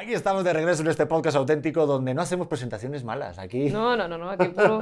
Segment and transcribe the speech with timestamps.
[0.00, 3.36] Aquí estamos de regreso en este podcast auténtico donde no hacemos presentaciones malas.
[3.36, 3.68] Aquí.
[3.68, 4.30] No, no, no, no.
[4.30, 4.78] Aquí puro,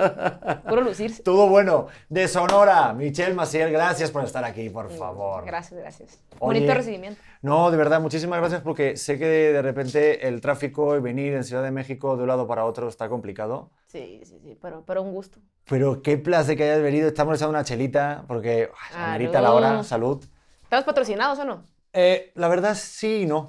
[0.68, 1.22] puro lucirse.
[1.24, 1.86] Todo bueno.
[2.10, 5.46] De Sonora, Michelle Maciel, gracias por estar aquí, por favor.
[5.46, 6.18] Gracias, gracias.
[6.38, 7.18] Oye, Bonito recibimiento.
[7.40, 11.44] No, de verdad, muchísimas gracias porque sé que de, repente el tráfico y venir en
[11.44, 13.70] Ciudad de México de un lado para otro está complicado.
[13.86, 15.38] Sí, sí, sí, pero, pero un gusto.
[15.64, 17.08] Pero qué placer que hayas venido.
[17.08, 19.82] Estamos echando una chelita porque ay, se amerita la hora.
[19.82, 20.22] Salud.
[20.64, 21.64] ¿Estamos patrocinados o no?
[21.94, 23.48] Eh, la verdad, sí y no.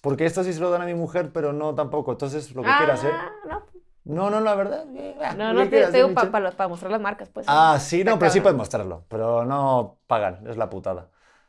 [0.00, 2.12] Porque esto sí se lo dan a mi mujer, pero no tampoco.
[2.12, 3.10] Entonces, lo que quieras, ¿eh?
[3.12, 3.62] Ah, no.
[4.02, 4.84] No, no, la verdad.
[4.96, 6.68] eh, ah, No, no, te, quieras, te ¿eh, digo para Michelle?
[6.68, 7.46] mostrar las marcas, pues.
[7.48, 9.04] Ah, sí, no, pero sí puedes mostrarlo.
[9.08, 11.08] Pero no pagan, es la putada.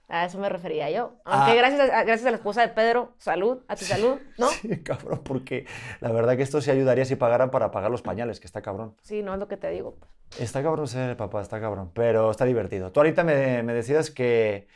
[0.09, 1.13] A eso me refería yo.
[1.23, 1.55] Aunque Ah.
[1.55, 4.49] gracias, a, gracias a la esposa de Pedro, salud, a tu salud, ¿no?
[4.49, 4.67] Sí.
[4.67, 5.65] Sí, cabrón, porque
[6.01, 8.95] la verdad que esto sí ayudaría si pagaran para pagar los pañales, que está cabrón.
[9.23, 9.95] no es lo que te digo.
[9.97, 10.11] pues.
[10.41, 12.91] Está cabrón ser papá, está cabrón, pero está divertido.
[12.91, 14.67] Tú ahorita me, me decías que,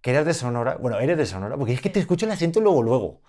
[0.00, 0.76] que eras de Sonora.
[0.76, 3.20] Bueno, eres de Sonora, porque es que te escucho el acento luego, luego.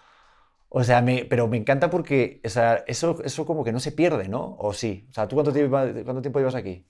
[0.77, 3.93] O sea, me, pero me encanta porque o sea, eso, eso como que no se
[3.93, 4.57] pierde, ¿no?
[4.59, 5.07] ¿O sí?
[5.09, 6.85] O sea, ¿tú cuánto tiempo, cuánto tiempo llevas aquí?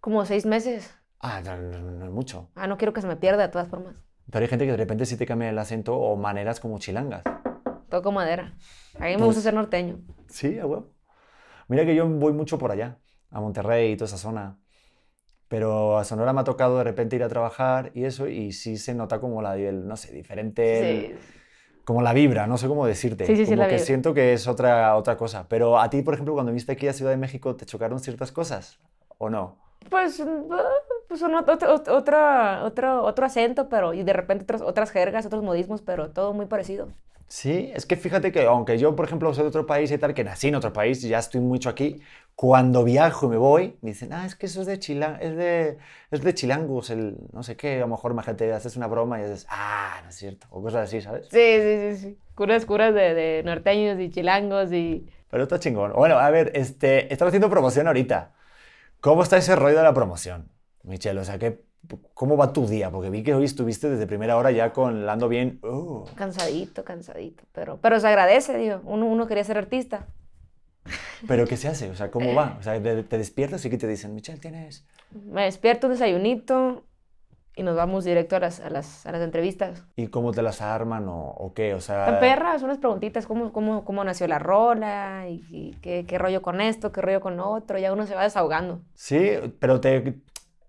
[0.00, 0.94] Como seis meses.
[1.20, 2.50] Ah, no, no, no es mucho.
[2.54, 3.96] Ah, no quiero que se me pierda de todas formas.
[4.30, 7.22] Pero hay gente que de repente sí te cambia el acento o maneras como chilangas.
[7.90, 8.56] Toco madera.
[8.98, 9.98] A mí me Pues- gusta ser norteño.
[10.28, 10.94] Sí, a huevo.
[11.68, 12.98] Mira que yo voy mucho por allá,
[13.30, 14.58] a Monterrey y toda esa zona.
[15.48, 18.78] Pero a Sonora me ha tocado de repente ir a trabajar y eso, y sí
[18.78, 21.24] se nota como la, el, no sé, diferente, el- Sí.
[21.86, 23.24] Como la vibra, no sé cómo decirte.
[23.26, 25.46] Sí, sí, sí, como la que siento que es otra, otra cosa.
[25.48, 28.32] Pero a ti, por ejemplo, cuando viniste aquí a Ciudad de México, ¿te chocaron ciertas
[28.32, 28.78] cosas?
[29.18, 29.56] ¿O no?
[29.88, 30.50] Pues, mm,
[31.08, 35.42] pues son ot- ot- otra, otro, otro acento, pero y de repente otras jergas, otros
[35.42, 36.88] modismos, pero todo muy parecido.
[37.28, 40.14] Sí, es que fíjate que aunque yo, por ejemplo, soy de otro país y tal,
[40.14, 42.00] que nací en otro país y ya estoy mucho aquí,
[42.36, 45.34] cuando viajo y me voy, me dicen, ah, es que eso es de, chila es
[45.36, 45.78] de,
[46.12, 49.22] es de chilangos, el no sé qué, a lo mejor imagínate, haces una broma y
[49.22, 51.26] dices, ah, no es cierto, o cosas así, ¿sabes?
[51.28, 52.18] Sí, sí, sí, sí.
[52.36, 55.06] Curas, curas de, de norteños y chilangos y...
[55.28, 55.94] Pero está chingón.
[55.94, 58.34] Bueno, a ver, este, estás haciendo promoción ahorita.
[59.00, 60.48] ¿Cómo está ese rollo de la promoción,
[60.84, 61.18] Michelle?
[61.18, 61.65] O sea, ¿qué,
[62.14, 62.90] ¿cómo va tu día?
[62.90, 65.60] Porque vi que hoy estuviste desde primera hora ya con Lando bien.
[65.62, 68.80] uh, Cansadito, cansadito, pero, pero se agradece, digo.
[68.84, 70.06] Uno, uno quería ser artista.
[71.26, 71.90] Pero ¿qué se hace?
[71.90, 72.56] O sea, ¿cómo va?
[72.60, 74.14] O sea, te despiertas y ¿qué te dicen?
[74.14, 74.86] Michelle, tienes...
[75.12, 76.84] Me despierto, un desayunito
[77.54, 79.82] y nos vamos directo a las, a las, a las entrevistas.
[79.96, 81.72] ¿Y cómo te las arman o, o qué?
[81.74, 82.04] O sea...
[82.04, 85.24] Tan perras, unas preguntitas, ¿cómo, cómo, cómo nació la rola?
[85.28, 86.92] ¿Y, y qué, qué rollo con esto?
[86.92, 87.78] ¿Qué rollo con lo otro?
[87.78, 88.82] Ya uno se va desahogando.
[88.94, 89.18] Sí,
[89.58, 90.16] pero te,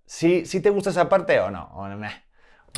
[0.07, 2.09] sí, sí te gusta esa parte o no, o, meh.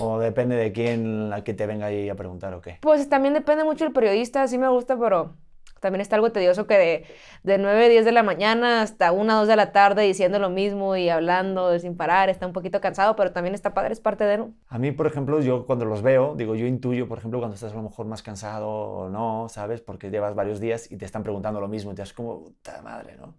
[0.02, 2.80] O depende de quién la que te venga ahí a preguntar o qué.
[2.82, 5.36] Pues también depende mucho del periodista, sí me gusta, pero
[5.80, 7.06] también está algo tedioso que de,
[7.44, 10.96] de 9, 10 de la mañana hasta 1, 2 de la tarde diciendo lo mismo
[10.96, 14.46] y hablando sin parar, está un poquito cansado, pero también está padre, es parte de.
[14.68, 17.72] A mí, por ejemplo, yo cuando los veo, digo, yo intuyo, por ejemplo, cuando estás
[17.74, 19.82] a lo mejor más cansado o no, ¿sabes?
[19.82, 22.82] Porque llevas varios días y te están preguntando lo mismo y te das como, puta
[22.82, 23.34] madre, ¿no?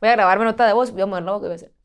[0.00, 1.75] Voy a grabarme nota de voz, voy a mover la boca y voy a hacer.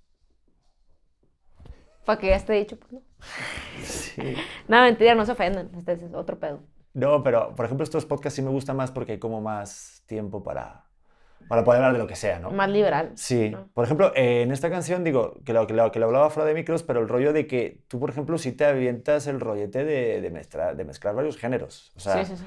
[2.05, 3.01] Para que ya esté dicho, pues no.
[3.83, 4.35] Sí.
[4.67, 6.59] Nada, mentira, no se ofendan, este es otro pedo.
[6.93, 10.43] No, pero, por ejemplo, estos podcasts sí me gustan más porque hay como más tiempo
[10.43, 10.83] para,
[11.47, 12.51] para poder hablar de lo que sea, ¿no?
[12.51, 13.11] Más liberal.
[13.15, 13.69] Sí, ¿no?
[13.73, 16.47] por ejemplo, eh, en esta canción digo que lo, que lo, que lo hablaba fuera
[16.47, 19.85] de micros, pero el rollo de que tú, por ejemplo, sí te avientas el rollete
[19.85, 21.93] de, de, mezclar, de mezclar varios géneros.
[21.95, 22.45] O sea, sí, sí, sí.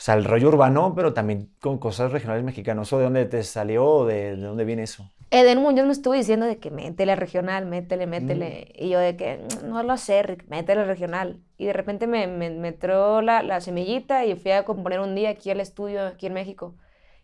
[0.00, 2.90] O sea, el rollo urbano, pero también con cosas regionales mexicanas.
[2.90, 5.04] ¿O de dónde te salió o de, de dónde viene eso?
[5.30, 8.72] Eden Muñoz me estuvo diciendo de que métele regional, métele, métele.
[8.78, 8.82] Mm.
[8.82, 11.40] Y yo de que "Mm, no lo sé, Rick, métele regional.
[11.58, 15.14] Y de repente me, me, me entró la, la semillita y fui a componer un
[15.14, 16.76] día aquí al estudio, aquí en México.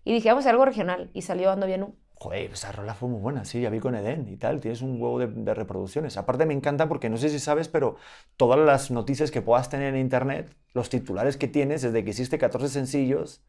[0.04, 1.08] Y dije, vamos a hacer algo regional.
[1.14, 1.94] Y salió Ando Bien.
[2.18, 5.00] Joder, esa rola fue muy buena, sí, ya vi con Eden y tal, tienes un
[5.00, 6.16] huevo de, de reproducciones.
[6.16, 7.96] Aparte me encanta porque no sé si sabes, pero
[8.38, 12.38] todas las noticias que puedas tener en internet, los titulares que tienes desde que hiciste
[12.38, 13.42] 14 sencillos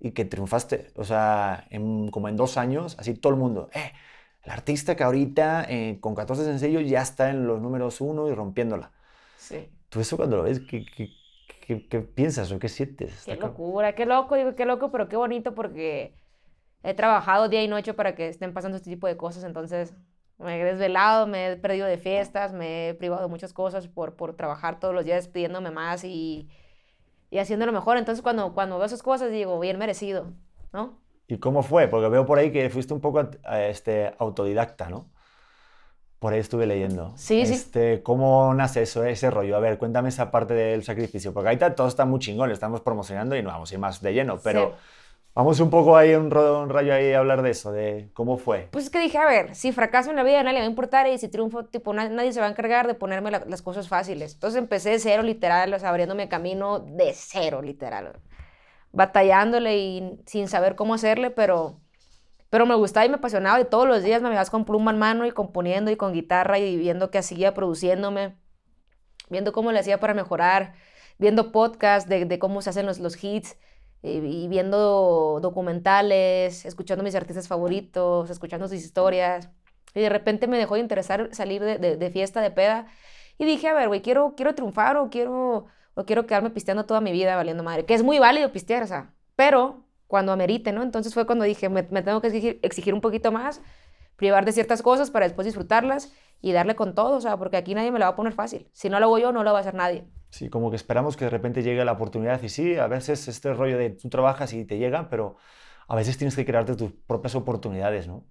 [0.00, 3.92] y que triunfaste, o sea, en- como en dos años, así todo el mundo, eh,
[4.44, 8.34] el artista que ahorita eh, con 14 sencillos ya está en los números uno y
[8.34, 8.92] rompiéndola.
[9.36, 9.70] Sí.
[9.88, 11.10] Tú eso cuando lo ves, ¿qué, qué,
[11.60, 13.12] qué- qué piensas o qué sientes?
[13.24, 16.14] Qué locura, qué loco, digo, qué loco, pero qué bonito porque
[16.84, 19.42] he trabajado día y noche para que estén pasando este tipo de cosas.
[19.42, 19.94] Entonces
[20.38, 24.14] me he desvelado, me he perdido de fiestas, me he privado de muchas cosas por,
[24.14, 26.48] por trabajar todos los días pidiéndome más y,
[27.30, 27.96] y haciendo lo mejor.
[27.96, 30.26] Entonces cuando, cuando veo esas cosas digo, bien merecido,
[30.72, 30.98] ¿no?
[31.26, 31.88] ¿Y cómo fue?
[31.88, 35.08] Porque veo por ahí que fuiste un poco eh, este, autodidacta, ¿no?
[36.18, 37.12] Por ahí estuve leyendo.
[37.16, 37.54] Sí, sí.
[37.54, 39.56] este, ¿Cómo nace eso, ese rollo?
[39.56, 41.32] A ver, cuéntame esa parte del sacrificio.
[41.32, 44.02] Porque ahorita todo está muy chingón, lo estamos promocionando y no vamos a ir más
[44.02, 44.38] de lleno.
[44.42, 45.03] Pero Sí.
[45.34, 48.70] Vamos un poco ahí, un, un rayo ahí a hablar de eso, de cómo fue.
[48.70, 50.70] Pues es que dije, a ver, si fracaso en la vida, nadie le va a
[50.70, 53.62] importar y si triunfo, tipo, na- nadie se va a encargar de ponerme la- las
[53.62, 54.34] cosas fáciles.
[54.34, 58.20] Entonces empecé de cero, literal, o sea, abriéndome camino de cero, literal.
[58.92, 61.80] batallándole y sin saber cómo hacerle, pero,
[62.50, 64.98] pero me gustaba y me apasionaba y todos los días me ibas con pluma en
[64.98, 68.36] mano y componiendo y con guitarra y viendo qué hacía, produciéndome,
[69.28, 70.74] viendo cómo le hacía para mejorar,
[71.18, 73.56] viendo podcasts de, cómo se hacen los, hits
[74.04, 79.50] y viendo documentales, escuchando mis artistas favoritos, escuchando sus historias.
[79.94, 82.86] Y de repente me dejó de interesar salir de fiesta, de peda.
[83.38, 87.00] Y dije, a ver, güey, quiero, quiero triunfar o quiero o quiero quedarme pisteando toda
[87.00, 90.82] mi vida valiendo madre, que es muy válido pistear, o sea, pero cuando amerite, ¿no?
[90.82, 93.60] Entonces fue cuando dije, me, tengo que exigir, exigir, un poquito más,
[94.16, 97.74] privar de ciertas cosas para después disfrutarlas y darle con todo, o sea, porque aquí
[97.74, 98.68] nadie me la va a poner fácil.
[98.72, 100.04] Si no lo hago yo, no lo va a hacer nadie.
[100.34, 103.54] Sí, como que esperamos que de repente llegue la oportunidad y sí, a veces este
[103.54, 105.36] rollo de tú trabajas y te llega, pero
[105.86, 108.26] a veces tienes que crearte tus propias oportunidades, ¿no?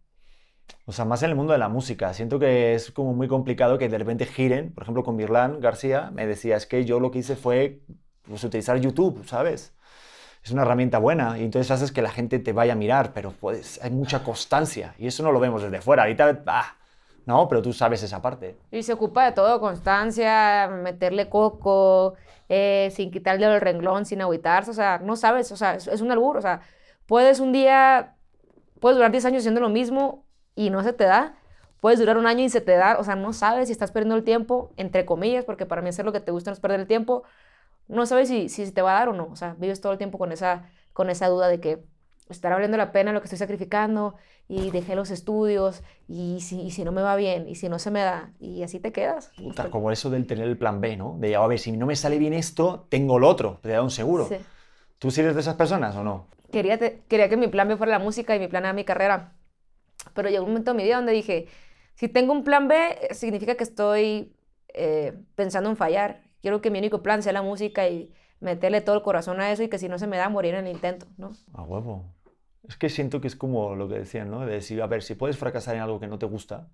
[0.85, 2.13] O sea, más en el mundo de la música.
[2.13, 4.73] Siento que es como muy complicado que de repente giren.
[4.73, 7.83] Por ejemplo, con Mirlan García me decía, es que yo lo que hice fue
[8.23, 9.73] pues, utilizar YouTube, ¿sabes?
[10.43, 13.31] Es una herramienta buena y entonces haces que la gente te vaya a mirar, pero
[13.31, 16.03] pues hay mucha constancia y eso no lo vemos desde fuera.
[16.03, 16.75] Ahorita, ah,
[17.25, 18.57] no, pero tú sabes esa parte.
[18.71, 22.15] Y se ocupa de todo, constancia, meterle coco,
[22.49, 26.11] eh, sin quitarle el renglón, sin agüitarse, o sea, no sabes, o sea, es, un
[26.11, 26.61] albur, o sea,
[27.05, 28.15] puedes un día,
[28.79, 30.25] puedes durar 10 años haciendo lo mismo
[30.55, 31.37] y no se te da,
[31.79, 34.15] puedes durar un año y se te da, o sea, no sabes si estás perdiendo
[34.15, 36.81] el tiempo, entre comillas, porque para mí hacer lo que te gusta no es perder
[36.81, 37.23] el tiempo,
[37.87, 39.97] no sabes si, si te va a dar o no, o sea, vives todo el
[39.97, 41.85] tiempo con esa, con esa duda de que
[42.29, 44.15] estará valiendo la pena lo que estoy sacrificando
[44.47, 47.79] y dejé los estudios y si, y si no me va bien y si no
[47.79, 49.31] se me da y así te quedas.
[49.37, 51.17] Puta, como eso del tener el plan B, ¿no?
[51.19, 53.91] De, a ver, si no me sale bien esto, tengo el otro, te da un
[53.91, 54.27] seguro.
[54.27, 54.35] Sí.
[54.99, 56.27] ¿Tú sí eres de esas personas o no?
[56.51, 59.33] Quería, quería que mi plan B fuera la música y mi plan A mi carrera.
[60.13, 61.47] Pero llegó un momento en mi vida donde dije,
[61.95, 62.75] si tengo un plan B,
[63.11, 64.33] significa que estoy
[64.73, 66.21] eh, pensando en fallar.
[66.41, 68.11] Quiero que mi único plan sea la música y
[68.43, 70.67] meterle todo el corazón a eso y que si no se me da, morir en
[70.67, 71.31] el intento, ¿no?
[71.53, 72.05] A huevo.
[72.67, 74.45] Es que siento que es como lo que decían, ¿no?
[74.45, 76.67] De decir, a ver, si puedes fracasar en algo que no te gusta,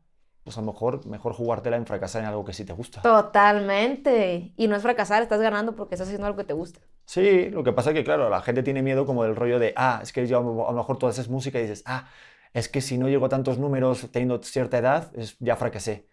[0.44, 3.02] pues a lo mejor mejor jugártela en fracasar en algo que sí te gusta.
[3.02, 4.54] Totalmente.
[4.56, 6.80] Y no es fracasar, estás ganando porque estás haciendo algo que te gusta.
[7.06, 9.74] Sí, lo que pasa es que, claro, la gente tiene miedo como del rollo de,
[9.76, 12.08] ah, es que yo a lo mejor tú haces música y dices, ah,
[12.54, 16.08] es que si no llego a tantos números teniendo cierta edad, es, ya fracasé.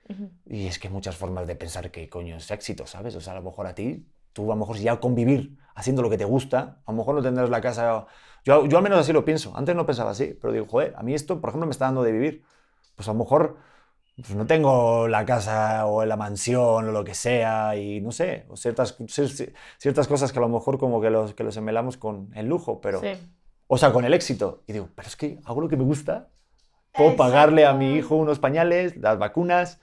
[0.46, 3.14] Y es que hay muchas formas de pensar que coño es éxito, ¿sabes?
[3.14, 4.06] O sea, a lo mejor a ti,
[4.36, 7.22] tú a lo mejor ya convivir haciendo lo que te gusta, a lo mejor no
[7.22, 8.06] tendrás la casa...
[8.44, 9.52] Yo, yo al menos así lo pienso.
[9.56, 12.02] Antes no pensaba así, pero digo, joder, a mí esto, por ejemplo, me está dando
[12.02, 12.44] de vivir.
[12.94, 13.56] Pues a lo mejor
[14.16, 18.46] pues no tengo la casa o la mansión o lo que sea y no sé,
[18.48, 18.96] o ciertas,
[19.78, 22.80] ciertas cosas que a lo mejor como que los, que los emelamos con el lujo,
[22.80, 23.00] pero...
[23.00, 23.08] Sí
[23.66, 24.62] o sea, con el éxito.
[24.66, 26.28] Y digo, pero es que hago lo que me gusta.
[26.92, 29.80] Puedo pagarle a mi hijo unos pañales, las vacunas.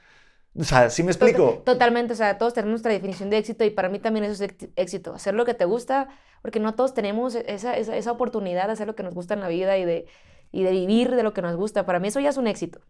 [0.58, 1.62] O sea, ¿sí me explico?
[1.66, 4.54] Totalmente, o sea, todos tenemos nuestra definición de éxito y para mí también eso es
[4.76, 6.10] éxito, hacer lo que te gusta,
[6.42, 9.40] porque no todos tenemos esa, esa, esa oportunidad de hacer lo que nos gusta en
[9.40, 10.06] la vida y de,
[10.52, 11.86] y de vivir de lo que nos gusta.
[11.86, 12.82] Para mí eso ya es un éxito.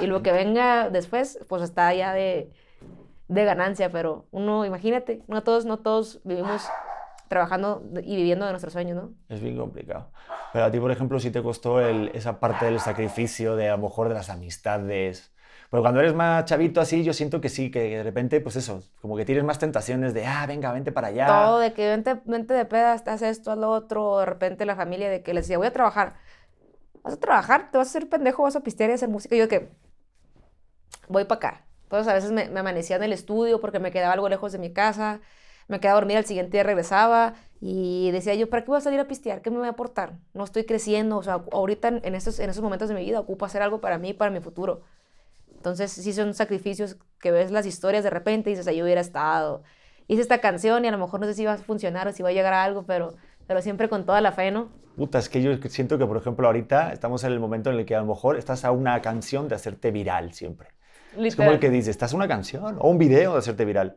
[0.00, 2.52] Y lo que venga después, pues está ya de,
[3.28, 6.68] de ganancia, pero uno, imagínate, no todos, no todos vivimos
[7.28, 9.14] trabajando y viviendo de nuestros sueños, ¿no?
[9.28, 10.10] Es bien complicado.
[10.52, 13.76] Pero a ti, por ejemplo, si te costó el, esa parte del sacrificio, de a
[13.76, 15.32] lo mejor de las amistades.
[15.70, 18.82] Pero cuando eres más chavito así, yo siento que sí, que de repente, pues eso,
[19.02, 21.26] como que tienes más tentaciones de, ah, venga, vente para allá.
[21.26, 24.76] Todo, de que vente, vente de pedas, haz esto, haz lo otro, de repente la
[24.76, 26.14] familia de que les decía, voy a trabajar.
[27.02, 27.70] ¿Vas a trabajar?
[27.70, 28.44] ¿Te vas a hacer pendejo?
[28.44, 29.34] ¿Vas a pistear y hacer música?
[29.36, 29.70] Y yo que,
[31.08, 31.64] voy para acá.
[31.82, 34.58] Entonces a veces me, me amanecía en el estudio porque me quedaba algo lejos de
[34.58, 35.20] mi casa
[35.68, 38.98] me quedaba dormida, al siguiente día regresaba y decía yo, ¿para qué voy a salir
[38.98, 39.42] a pistear?
[39.42, 40.18] ¿Qué me voy a aportar?
[40.32, 43.44] No estoy creciendo, o sea, ahorita en estos, en esos momentos de mi vida ocupo
[43.44, 44.82] hacer algo para mí, para mi futuro.
[45.58, 49.62] Entonces sí son sacrificios que ves las historias de repente y dices, ahí hubiera estado.
[50.06, 52.22] Hice esta canción y a lo mejor no sé si va a funcionar o si
[52.22, 53.14] va a llegar a algo, pero,
[53.46, 54.68] pero siempre con toda la fe, ¿no?
[54.96, 57.84] Puta, es que yo siento que, por ejemplo, ahorita estamos en el momento en el
[57.84, 60.68] que a lo mejor estás a una canción de hacerte viral siempre.
[61.16, 63.96] Es como el que dice, estás a una canción o un video de hacerte viral.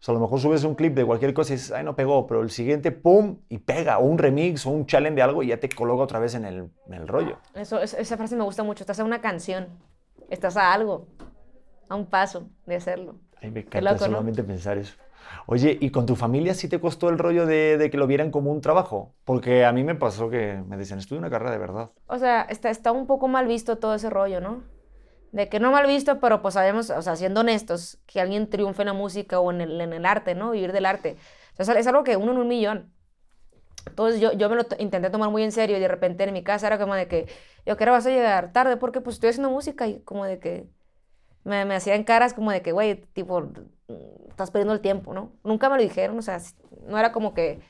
[0.00, 1.96] O sea, a lo mejor subes un clip de cualquier cosa y dices, ay, no
[1.96, 5.42] pegó, pero el siguiente, pum, y pega, o un remix, o un challenge de algo
[5.42, 7.38] y ya te coloca otra vez en el, en el rollo.
[7.54, 9.66] Eso, esa frase me gusta mucho, estás a una canción,
[10.28, 11.06] estás a algo,
[11.88, 13.16] a un paso de hacerlo.
[13.40, 14.94] Ay, me encanta solamente pensar eso.
[15.46, 18.30] Oye, ¿y con tu familia sí te costó el rollo de, de, que lo vieran
[18.30, 19.14] como un trabajo?
[19.24, 21.90] Porque a mí me pasó que me decían, estudia una carrera de verdad.
[22.06, 24.62] O sea, está, está un poco mal visto todo ese rollo, ¿no?
[25.32, 28.82] de que no mal visto, pero pues sabemos, o sea, siendo honestos, que alguien triunfe
[28.82, 30.52] en la música o en el, en el arte, ¿no?
[30.52, 31.16] Vivir del arte.
[31.58, 32.92] O sea, es algo que uno en un millón.
[33.86, 36.42] Entonces yo, yo me lo intenté tomar muy en serio y de repente en mi
[36.42, 37.26] casa era como de que,
[37.66, 40.68] yo que vas a llegar tarde porque pues estoy haciendo música y como de que
[41.44, 43.50] me, me hacían caras como de que, güey, tipo,
[44.28, 45.32] estás perdiendo el tiempo, ¿no?
[45.44, 46.40] Nunca me lo dijeron, o sea,
[46.86, 47.60] no era como que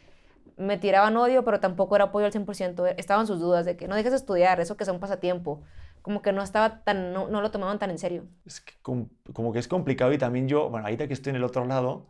[0.57, 2.87] me tiraban odio, pero tampoco era apoyo al 100%.
[2.87, 5.63] Estaban sus dudas de que no dejes de estudiar, eso que sea un pasatiempo.
[6.03, 8.25] Como que no estaba tan, no, no lo tomaban tan en serio.
[8.45, 11.37] Es que com- como que es complicado y también yo, bueno, ahorita que estoy en
[11.37, 12.07] el otro lado,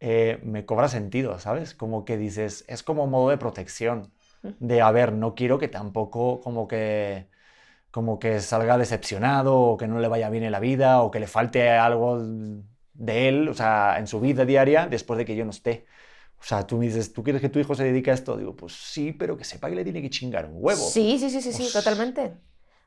[0.00, 1.74] eh, me cobra sentido, ¿sabes?
[1.74, 4.12] Como que dices, es como modo de protección,
[4.58, 7.28] de, a ver, no quiero que tampoco como que,
[7.90, 11.20] como que salga decepcionado o que no le vaya bien en la vida o que
[11.20, 12.20] le falte algo
[12.94, 15.86] de él, o sea, en su vida diaria después de que yo no esté.
[16.38, 18.36] O sea, tú me dices, ¿tú quieres que tu hijo se dedique a esto?
[18.36, 20.80] Digo, pues sí, pero que sepa que le tiene que chingar un huevo.
[20.80, 22.34] Sí, sí, sí, sí, sí, Pues- totalmente.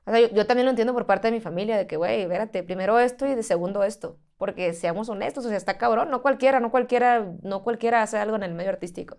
[0.07, 2.21] O sea, yo, yo también lo entiendo por parte de mi familia, de que, güey,
[2.21, 4.17] espérate, primero esto y de segundo esto.
[4.37, 8.35] Porque seamos honestos, o sea, está cabrón, no cualquiera, no cualquiera, no cualquiera hace algo
[8.37, 9.17] en el medio artístico.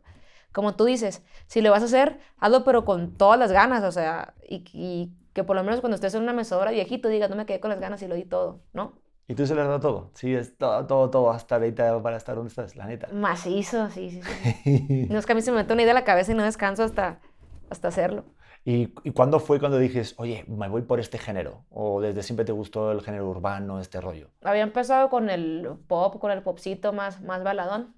[0.52, 3.92] Como tú dices, si lo vas a hacer, hazlo pero con todas las ganas, o
[3.92, 7.36] sea, y, y que por lo menos cuando estés en una mesadora viejito digas, no
[7.36, 8.94] me quedé con las ganas y lo di todo, ¿no?
[9.28, 10.10] ¿Y tú se le has dado todo?
[10.14, 13.08] Sí, es todo, todo, todo, hasta ahorita para estar donde estás, la neta.
[13.12, 14.42] Macizo, sí, sí, sí.
[15.10, 16.44] No es que a mí se me mete una idea a la cabeza y no
[16.44, 17.20] descanso hasta,
[17.68, 18.24] hasta hacerlo.
[18.70, 21.64] ¿Y, y cuándo fue cuando dijes, oye, me voy por este género?
[21.70, 24.28] ¿O desde siempre te gustó el género urbano, este rollo?
[24.42, 27.94] Había empezado con el pop, con el popcito más, más baladón.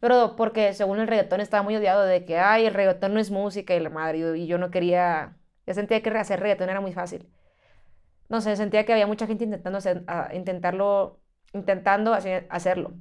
[0.00, 3.30] Pero porque según el reggaetón estaba muy odiado de que, ay, el reggaetón no es
[3.30, 6.94] música y la madre, y yo- no quería, yo sentía que hacer reggaetón era muy
[6.94, 7.28] fácil.
[8.30, 11.20] No sé, sentía que había mucha gente intentando hacer- a- intentarlo,
[11.52, 12.92] intentando hacer- hacerlo.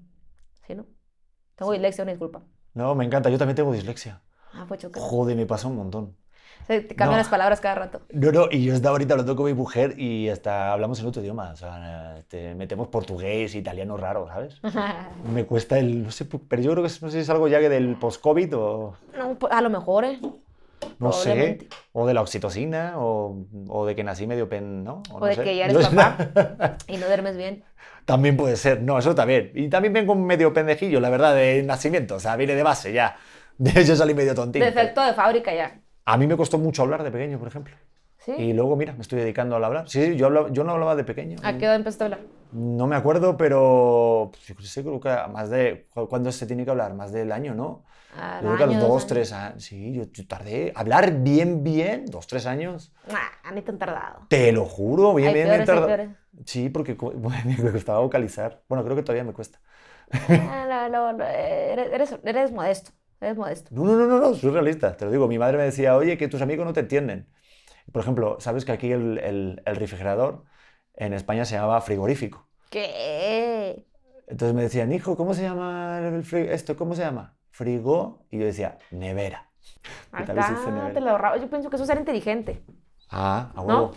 [0.67, 0.85] ¿Sí, no?
[1.55, 2.41] Tengo dislexia, una disculpa.
[2.73, 4.21] No, me encanta, yo también tengo dislexia.
[4.53, 4.99] Ah, pues choca.
[4.99, 6.17] Joder, me pasa un montón.
[6.67, 7.17] Se te cambian No.
[7.17, 8.01] las palabras cada rato.
[8.11, 11.21] No, no, y yo estaba ahorita hablando con mi mujer y hasta hablamos en otro
[11.21, 11.51] idioma.
[11.51, 14.59] O sea, este, metemos portugués, italiano raro, ¿sabes?
[15.33, 17.47] Me cuesta el, no sé, pero yo creo que es- no sé si es algo
[17.47, 20.19] ya que del post-COVID o No, a lo mejor, ¿eh?
[20.97, 23.35] no sé, o de la oxitocina o,
[23.67, 25.03] o de que nací medio pen, ¿no?
[25.11, 25.43] O no de sé.
[25.43, 27.63] que ya eres papá y no duermes bien.
[28.05, 29.51] También puede ser, no, eso también.
[29.53, 33.15] Y también vengo medio pendejillo, la verdad, de nacimiento, o sea, viene de base ya.
[33.59, 34.63] Yo salí medio tontín.
[34.63, 35.79] Defecto de fábrica ya.
[36.11, 37.75] A mí me costó mucho hablar de pequeño, por ejemplo.
[38.19, 38.33] ¿Sí?
[38.37, 39.89] Y luego, mira, me estoy dedicando al hablar.
[39.89, 41.37] Sí, sí, yo, hablaba- yo no hablaba de pequeño.
[41.43, 42.19] ¿A qué edad empezaste a hablar?
[42.53, 45.87] No me acuerdo, pero pues, yo creo que a más de...
[45.93, 46.93] ¿cu- ¿Cuándo se tiene que hablar?
[46.93, 47.83] Más del año, ¿no?
[48.19, 49.63] Al Yo creo que a los dos tres años.
[49.63, 50.73] Sí, yo, yo tardé.
[50.75, 52.91] Hablar bien, bien, dos, tres años.
[53.07, 54.25] Nah, ni tan tardado.
[54.27, 56.13] Te lo juro, bien, Hay bien, peores, bien tardado.
[56.45, 56.95] Sí, porque
[57.63, 58.63] me costaba vocalizar.
[58.67, 59.59] Bueno, creo que todavía me cuesta.
[60.11, 62.91] Ah, no, no, no, eres, eres, eres modesto.
[63.21, 63.71] Eres modesto.
[63.73, 65.27] No, no, no, no, no, soy realista, te lo digo.
[65.27, 67.27] Mi madre me decía, oye, que tus amigos no te entienden.
[67.91, 70.45] Por ejemplo, ¿sabes que aquí el, el- el refrigerador
[70.95, 72.47] en España se llamaba frigorífico?
[72.69, 73.85] ¿Qué?
[74.27, 76.75] Entonces me decían, hijo, ¿cómo se llama el esto?
[76.77, 77.37] ¿Cómo se llama?
[77.51, 78.25] Frigo.
[78.31, 79.51] Y yo decía, nevera.
[80.17, 80.23] Está,
[80.71, 80.93] nevera.
[80.93, 81.37] te lo ahorraba.
[81.37, 82.63] Yo pienso que eso es ser inteligente.
[83.09, 83.67] Ah, a ¿No?
[83.67, 83.91] huevo.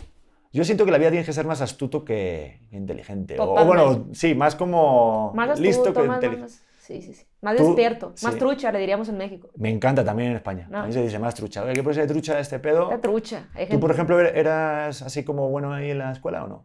[0.51, 3.39] Yo siento que la vida tiene que ser más astuto que inteligente.
[3.39, 6.64] O, o bueno, sí, más como Más listo astuto, que más, más, inteligente.
[6.85, 7.25] Sí, sí, sí.
[7.41, 8.09] Más Tú- despierto.
[8.21, 8.39] Más sí.
[8.39, 9.49] trucha, le diríamos en México.
[9.55, 10.67] Me encanta también en España.
[10.69, 10.79] No.
[10.79, 11.65] A mí se dice más trucha.
[11.73, 12.89] ¿qué puede ser trucha este pedo?
[12.91, 13.49] La trucha.
[13.55, 16.55] Hay ¿Tú, por ejemplo, er- eras así como bueno ahí en la escuela o no?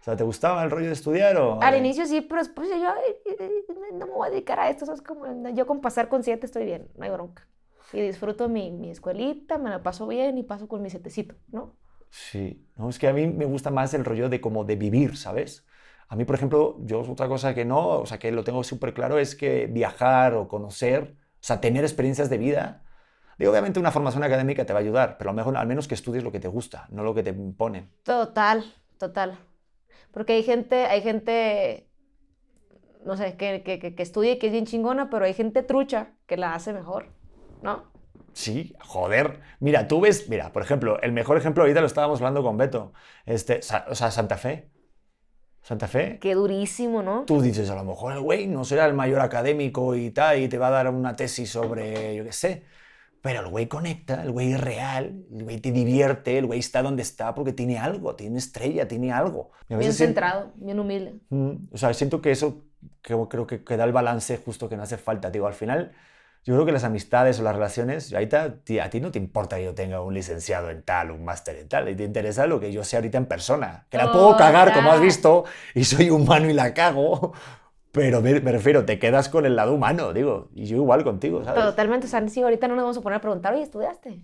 [0.00, 1.60] O sea, ¿te gustaba el rollo de estudiar o...?
[1.62, 3.48] Al inicio sí, pero después yo ay, ay,
[3.92, 4.84] no me voy a dedicar a esto.
[4.84, 7.46] eso Es como, yo con pasar con siete estoy bien, no hay bronca.
[7.92, 11.76] Y disfruto mi, mi escuelita, me la paso bien y paso con mi setecito, ¿no?
[12.08, 15.16] Sí, no, es que a mí me gusta más el rollo de como de vivir,
[15.16, 15.64] ¿sabes?
[16.10, 18.92] A mí, por ejemplo, yo otra cosa que no, o sea, que lo tengo súper
[18.94, 22.82] claro es que viajar o conocer, o sea, tener experiencias de vida,
[23.38, 25.86] digo, obviamente una formación académica te va a ayudar, pero a lo mejor al menos
[25.86, 27.88] que estudies lo que te gusta, no lo que te imponen.
[28.02, 28.64] Total,
[28.98, 29.38] total.
[30.10, 31.88] Porque hay gente, hay gente,
[33.04, 35.62] no sé, que, que, que, que estudia y que es bien chingona, pero hay gente
[35.62, 37.06] trucha que la hace mejor,
[37.62, 37.84] ¿no?
[38.32, 39.40] Sí, joder.
[39.60, 42.92] Mira, tú ves, mira, por ejemplo, el mejor ejemplo ahorita lo estábamos hablando con Beto,
[43.26, 44.70] este, o sea, Santa Fe.
[45.62, 47.24] Santa Fe, Qué durísimo, ¿no?
[47.26, 50.48] Tú dices, a lo mejor el güey no será el mayor académico y tal, y
[50.48, 52.62] te va a dar una tesis sobre, yo qué sé.
[53.22, 56.82] Pero el güey conecta, el güey es real, el güey te divierte, el güey está
[56.82, 59.50] donde está porque tiene algo, tiene estrella, tiene algo.
[59.68, 61.16] Bien centrado, bien humilde.
[61.28, 62.64] Mm, o sea, siento que eso
[63.02, 65.30] que- creo que, que da el balance justo que no hace falta.
[65.30, 65.92] Digo, al final,
[66.44, 69.64] yo creo que las amistades o las relaciones, ahorita a ti no te importa que
[69.64, 72.72] yo tenga un licenciado en tal, un máster en tal, y te interesa lo que
[72.72, 73.86] yo sé ahorita en persona.
[73.90, 75.44] Que la puedo cagar, como has visto,
[75.74, 77.32] y soy humano y la cago,
[77.92, 81.44] pero me, me refiero, te quedas con el lado humano, digo, y yo igual contigo,
[81.44, 81.62] ¿sabes?
[81.62, 84.20] Totalmente, o sea, sí, ahorita no nos vamos a poner a preguntar, oye, ¿estudiaste?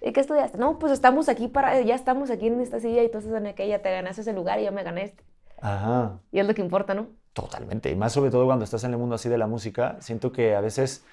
[0.00, 0.58] ¿Y qué estudiaste?
[0.58, 3.46] No, pues estamos aquí para, ya estamos aquí en esta silla y tú estás en
[3.46, 5.24] aquella, te ganaste ese lugar y yo me gané este.
[5.60, 6.18] Ajá.
[6.32, 7.06] Y es lo que importa, ¿no?
[7.32, 7.90] Totalmente.
[7.90, 10.56] Y más sobre todo cuando estás en el mundo así de la música, siento que
[10.56, 11.04] a veces,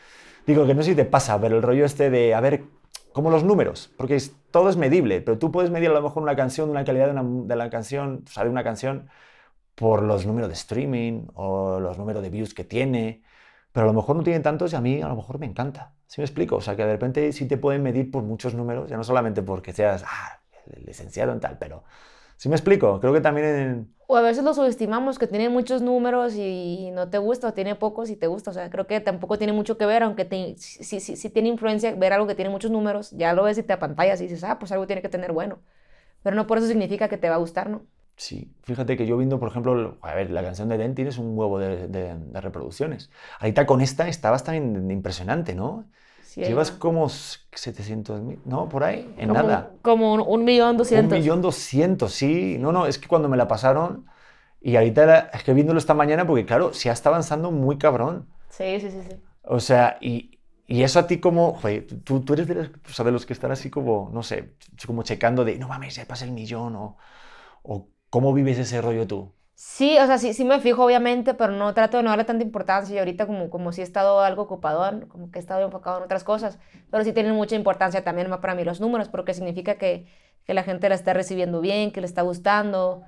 [0.50, 2.64] digo que no sé si te pasa, pero el rollo este de, a ver,
[3.14, 6.24] como los números, porque es- todo es medible, pero tú puedes medir a lo mejor
[6.24, 9.10] una canción, una calidad de, una- de la canción, o sea, de una canción,
[9.76, 13.24] por los números de streaming o los números de views que tiene,
[13.72, 15.94] pero a lo mejor no tienen tantos y a mí a lo mejor me encanta.
[16.08, 16.58] ¿Sí me explico?
[16.58, 19.42] O sea, que de repente sí te pueden medir por muchos números, ya no solamente
[19.44, 20.42] porque seas ah,
[20.86, 21.84] licenciado en tal, pero
[22.40, 23.00] ¿sí me explico?
[23.00, 23.96] Creo que también en...
[24.08, 27.76] O a veces lo subestimamos, que tiene muchos números y no te gusta, o tiene
[27.76, 28.50] pocos y te gusta.
[28.50, 32.14] O sea, creo que tampoco tiene mucho que ver, aunque te, sí, tiene influencia ver
[32.14, 34.72] algo que tiene muchos números, ya lo ves y te apantallas y dices, ah, pues
[34.72, 35.60] algo tiene que tener bueno.
[36.24, 37.84] Pero no por eso significa que te va a gustar, ¿no?
[38.16, 41.38] Sí, fíjate que yo viendo, por ejemplo, a ver, la canción de Den tienes un
[41.38, 43.12] huevo de, de, de reproducciones.
[43.40, 45.86] Ahorita con esta estabas tan impresionante, ¿no?
[46.40, 46.80] Sí, Llevas va.
[46.80, 48.70] como 700 mil, ¿no?
[48.70, 49.72] Por ahí, en como, nada.
[49.82, 51.18] Como un, un millón doscientos.
[51.18, 52.58] Un millón doscientos, sí.
[52.60, 54.06] No, no, es que cuando me la pasaron,
[54.62, 58.28] y ahorita era, es que viéndolo esta mañana, porque claro, sí está avanzando muy cabrón.
[58.50, 59.16] Sí, sí, sí, sí.
[59.44, 62.90] O sea, y, y eso a ti como, joder, tú, tú eres de los, o
[62.94, 64.56] sea, de los que están así como, no sé,
[64.86, 66.98] como checando de, no mames, ya pasa el millón, o,
[67.64, 69.34] o cómo vives ese rollo tú.
[69.62, 72.46] Sí, o sea, sí, sí me fijo, obviamente, pero no trato de no darle tanta
[72.46, 72.96] importancia.
[72.96, 76.04] Y ahorita como, como si he estado algo ocupado, como que he estado enfocado en
[76.06, 76.58] otras cosas.
[76.90, 80.08] Pero sí tienen mucha importancia también para mí los números, porque significa que,
[80.46, 83.04] que la gente la está recibiendo bien, que le está gustando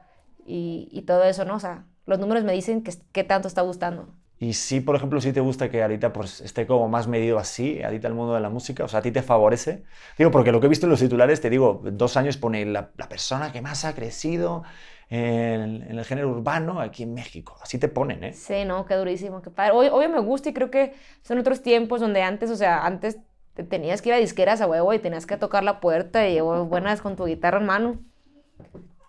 [0.45, 1.55] y, y todo eso, ¿no?
[1.55, 4.13] O sea, los números me dicen que, que tanto está gustando.
[4.37, 7.81] Y sí, por ejemplo, si te gusta que ahorita pues, esté como más medido así,
[7.81, 9.85] ahorita el mundo de la música, o sea, a ti te favorece.
[10.17, 12.91] Digo, porque lo que he visto en los titulares, te digo, dos años pone la
[13.07, 14.63] persona que más ha crecido
[15.11, 17.57] en, en, el género urbano aquí en México.
[17.61, 18.33] Así te ponen, ¿eh?
[18.33, 19.73] Sí, no, qué durísimo, qué padre.
[19.73, 23.19] Obvio, obvio me gusta y creo que son otros tiempos donde antes, o sea, antes
[23.53, 26.39] te tenías que ir a disqueras a huevo y tenías que tocar la puerta y
[26.39, 27.99] oh, buenas con tu guitarra en mano.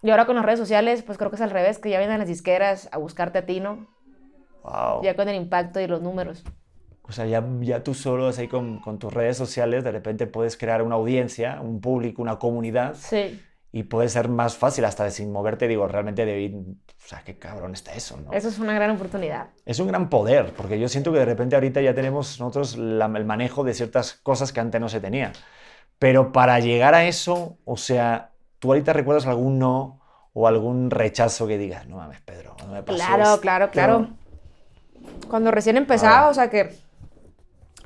[0.03, 2.19] Y ahora con las redes sociales, pues creo que es al revés, que ya vienen
[2.19, 3.87] las disqueras a buscarte a ti, ¿no?
[4.65, 5.05] Wow.
[5.05, 6.43] Ya con el impacto y los números.
[7.03, 10.57] O sea, ya, ya tú solo, así con, con, tus redes sociales, de repente puedes
[10.57, 12.95] crear una audiencia, un público, una comunidad.
[12.95, 13.41] Sí.
[13.75, 17.39] Y puede ser más fácil hasta de sin moverte, digo, realmente de o sea, qué
[17.39, 18.33] cabrón está eso, ¿no?
[18.33, 19.47] Eso es una gran oportunidad.
[19.65, 23.07] Es un gran poder, porque yo siento que de repente ahorita ya tenemos nosotros la,
[23.07, 25.33] el manejo de ciertas cosas que antes no se tenía.
[25.99, 30.01] Pero para llegar a eso, o sea, ¿tú ahorita recuerdas algún no
[30.35, 33.41] o algún rechazo que digas, no mames, Pedro, no me pasó Claro, esto?
[33.41, 34.09] claro, claro.
[35.29, 36.31] Cuando recién empezaba, Ah.
[36.31, 36.77] o sea, que,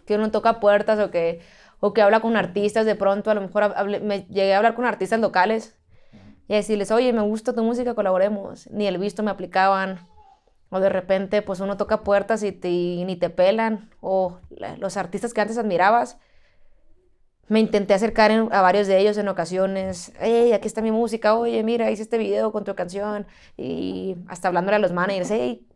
[0.04, 1.40] que uno toca puertas o que,
[1.86, 4.84] o que habla con artistas, de pronto a lo mejor me llegué a hablar con
[4.84, 5.76] artistas locales
[6.48, 8.68] y a decirles, oye, me gusta tu música, colaboremos.
[8.70, 9.98] Ni el visto me aplicaban.
[10.68, 13.90] O de repente, pues uno toca puertas y, te- y ni te pelan.
[14.00, 14.38] O
[14.78, 16.18] los artistas que antes admirabas.
[17.48, 20.12] Me intenté acercar en- a varios de ellos en ocasiones.
[20.18, 21.36] Hey, aquí está mi música.
[21.36, 23.26] Oye, mira, hice este video con tu canción.
[23.56, 25.30] Y hasta hablándole a los managers.
[25.30, 25.66] Hey,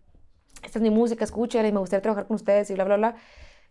[0.64, 3.14] esta es mi música, escúchala y me gustaría trabajar con ustedes y bla, bla, bla.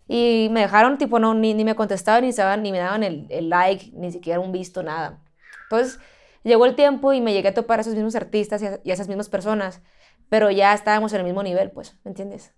[0.10, 3.28] Y me dejaron, tipo, no, ni, ni me contestaban, ni, daban- ni me daban el,
[3.30, 5.24] el like, ni siquiera un visto, nada.
[5.64, 6.00] Entonces,
[6.44, 8.92] llegó el tiempo y me llegué a topar a esos mismos artistas y a, y
[8.92, 9.82] a esas mismas personas,
[10.30, 12.54] pero ya estábamos en el mismo nivel, pues, ¿me entiendes?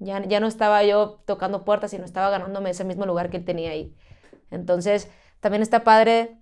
[0.00, 3.46] Ya, ya no estaba yo tocando puertas, sino estaba ganándome ese mismo lugar que él
[3.46, 3.96] tenía ahí.
[4.50, 5.10] Entonces,
[5.40, 6.38] también está padre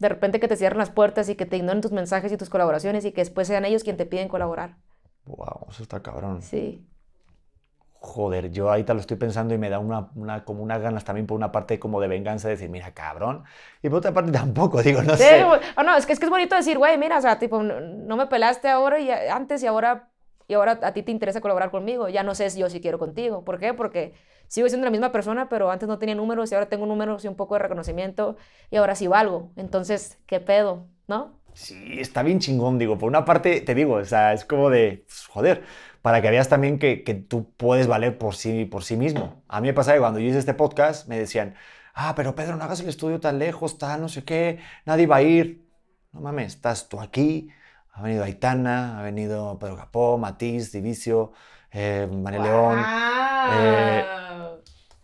[0.00, 2.50] de repente que te cierren las puertas y que te ignoren tus mensajes y tus
[2.50, 4.78] colaboraciones y que después sean ellos quienes te piden colaborar.
[5.26, 6.42] Wow, eso está cabrón.
[6.42, 6.86] Sí.
[8.00, 11.26] Joder, yo ahorita lo estoy pensando y me da una, una, como unas ganas también
[11.26, 13.44] por una parte como de venganza, de decir, mira, cabrón.
[13.82, 15.52] Y por otra parte tampoco, digo, no Sí, sé.
[15.76, 17.80] Oh, no, es que, es que es bonito decir, güey, mira, o sea, tipo, no,
[17.80, 20.10] no me pelaste ahora y antes y ahora,
[20.46, 22.08] y ahora a ti te interesa colaborar conmigo.
[22.08, 23.44] Ya no sé si yo si quiero contigo.
[23.44, 23.74] ¿Por qué?
[23.74, 24.14] Porque
[24.46, 27.28] sigo siendo la misma persona, pero antes no tenía números y ahora tengo números y
[27.28, 28.36] un poco de reconocimiento
[28.70, 29.50] y ahora sí valgo.
[29.56, 30.86] Entonces, ¿qué pedo?
[31.08, 31.40] ¿No?
[31.54, 32.98] Sí, está bien chingón, digo.
[32.98, 35.64] Por una parte, te digo, o sea, es como de, pues, joder,
[36.08, 39.42] para que veas también que, que tú puedes valer por sí, por sí mismo.
[39.46, 41.54] A mí me pasa que cuando yo hice este podcast, me decían,
[41.92, 45.16] ah, pero Pedro, no hagas el estudio tan lejos, tal, no sé qué, nadie va
[45.16, 45.68] a ir.
[46.12, 47.50] No mames, estás tú aquí,
[47.92, 51.32] ha venido Aitana, ha venido Pedro Capó, Matiz, Divicio,
[51.72, 52.78] eh, María León.
[53.52, 54.04] eh,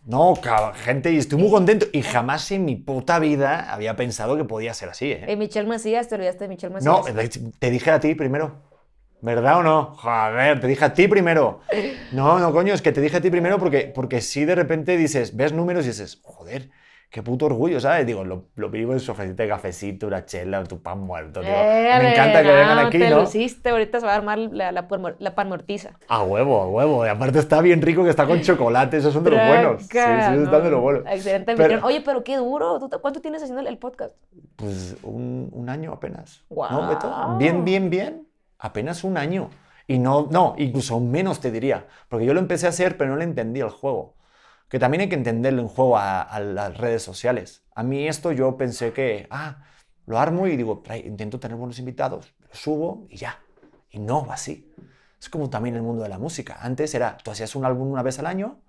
[0.05, 0.33] No,
[0.73, 1.85] gente, y estoy muy contento.
[1.93, 5.25] Y jamás en mi puta vida había pensado que podía ser así, ¿eh?
[5.27, 7.39] Eh, Michelle Macías, te olvidaste de Michelle No, Macías.
[7.59, 8.73] te dije a ti primero.
[9.21, 9.85] ¿Verdad o no?
[9.97, 11.61] Joder, te dije a ti primero.
[12.11, 14.95] No, no, coño, es que te dije a ti primero porque, porque si de repente
[14.97, 16.69] dices, ves números y dices, joder,
[17.09, 18.05] qué puto orgullo, ¿sabes?
[18.05, 21.41] Digo, lo, lo vivo es ofrecerte cafecito, una chela, tu pan muerto.
[21.41, 23.21] digo, me encanta que vengan no, aquí, te ¿no?
[23.21, 25.91] luciste, ahorita se va a armar la, la, pan- la panmortiza.
[26.07, 27.05] A huevo, a huevo.
[27.05, 29.81] Y aparte está bien rico que está con chocolate, esos son de los buenos.
[29.81, 30.81] Sí, sí, esos están de los no.
[30.81, 31.03] buenos.
[31.07, 31.85] Excelente Pero-.
[31.85, 32.79] Oye, pero qué duro.
[32.79, 34.15] ¿Tú ¿Cuánto tienes haciendo el- el podcast?
[34.55, 36.45] Pues un, un año apenas.
[36.49, 36.87] ¿No, Guau.
[36.89, 37.35] Beto?
[37.37, 38.27] Bien, bien, bien.
[38.65, 39.51] Apenas un año.
[39.85, 41.85] Y no, no, incluso menos te diría.
[42.09, 44.15] Porque yo lo empecé a hacer, pero no le entendí el juego.
[44.69, 47.61] Que también hay que entenderlo en juego a, las redes sociales.
[47.75, 49.63] A mí esto yo pensé que, ah,
[50.07, 53.39] lo armo y digo, "Trae, intento tener buenos invitados, subo y ya.
[53.91, 54.73] Y no va así.
[55.19, 56.57] Es como también el mundo de la música.
[56.59, 58.61] Antes era, tú hacías un álbum una vez al año,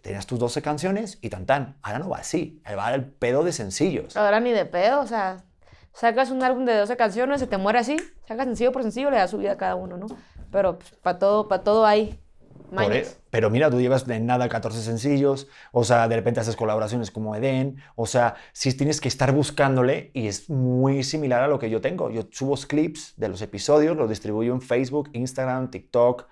[0.00, 1.76] tenías tus 12 canciones y tan tan.
[1.82, 4.16] Ahora no va así, ahora va el pedo de sencillos.
[4.16, 5.44] Ahora ni de pedo, o sea,
[5.92, 9.16] sacas un álbum de 12 canciones, se te muere así, sacas sencillo por sencillo, le
[9.18, 10.06] das su vida a cada uno, ¿no?
[10.50, 12.18] Pero pues, para todo, para todo hay
[12.70, 13.08] mañas.
[13.08, 17.10] e- pero mira, tú llevas de nada 14 sencillos, o sea, de repente haces colaboraciones
[17.10, 21.58] como Eden, o sea, sí tienes que estar buscándole y es muy similar a lo
[21.58, 22.10] que yo tengo.
[22.10, 26.26] Yo subo clips de los episodios, los distribuyo en Facebook, Instagram, TikTok,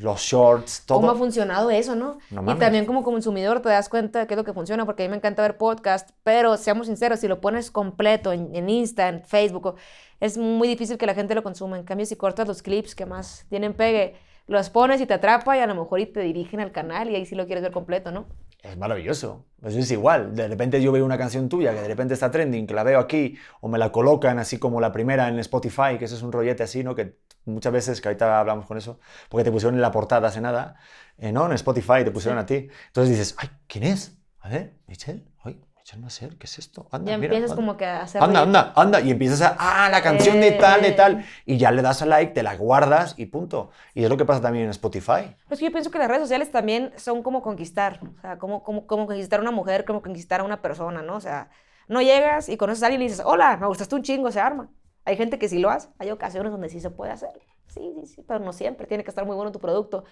[0.00, 1.00] los shorts, todo.
[1.00, 2.18] ¿Cómo ha funcionado eso, no?
[2.30, 5.04] No y también como consumidor te das cuenta de qué es lo que funciona, porque
[5.04, 8.68] a mí me encanta ver podcast, pero seamos sinceros, si lo pones completo en, en
[8.68, 9.76] Insta, en Facebook,
[10.20, 11.78] es muy difícil que la gente lo consuma.
[11.78, 15.56] En cambio, si cortas los clips que más tienen pegue, los pones y te atrapa
[15.56, 17.72] y a lo mejor y te dirigen al canal y ahí sí lo quieres ver
[17.72, 18.26] completo, ¿no?
[18.62, 19.44] Es maravilloso.
[19.62, 20.34] Eso es igual.
[20.34, 22.98] De repente yo veo una canción tuya que de repente está trending, que la veo
[22.98, 26.32] aquí, o me la colocan así como la primera en Spotify, que eso es un
[26.32, 26.94] rollete así, ¿no?
[26.94, 30.40] Que muchas veces, que ahorita hablamos con eso, porque te pusieron en la portada hace
[30.40, 30.76] nada,
[31.18, 31.46] eh, ¿no?
[31.46, 32.68] En Spotify te pusieron a ti.
[32.86, 34.16] Entonces dices, ay, ¿quién es?
[34.40, 35.24] A ver, Michelle.
[35.42, 36.88] Ay, Michelle Macer, ¿qué es esto?
[36.90, 37.56] Anda, Ya mira, empiezas anda.
[37.62, 38.22] como que a hacer...
[38.22, 39.00] Anda, anda, anda.
[39.02, 40.92] Y empiezas a, ah, la canción de tal, de Eh.
[40.92, 41.24] tal.
[41.44, 43.70] Y ya le das a like, te la guardas y punto.
[43.92, 45.36] Y es lo que pasa también en Spotify.
[45.48, 48.86] Pues yo pienso que las redes sociales también son como conquistar, o sea, como, como,
[48.86, 51.16] como conquistar a una mujer, como conquistar a una persona, ¿no?
[51.16, 51.50] O sea,
[51.86, 54.70] no llegas y conoces a alguien y dices, hola, me gustaste un chingo, se arma.
[55.04, 57.30] Hay gente que sí lo hace, hay ocasiones donde sí se puede hacer.
[57.66, 60.04] Sí, sí, sí, pero no siempre, tiene que estar muy bueno tu producto.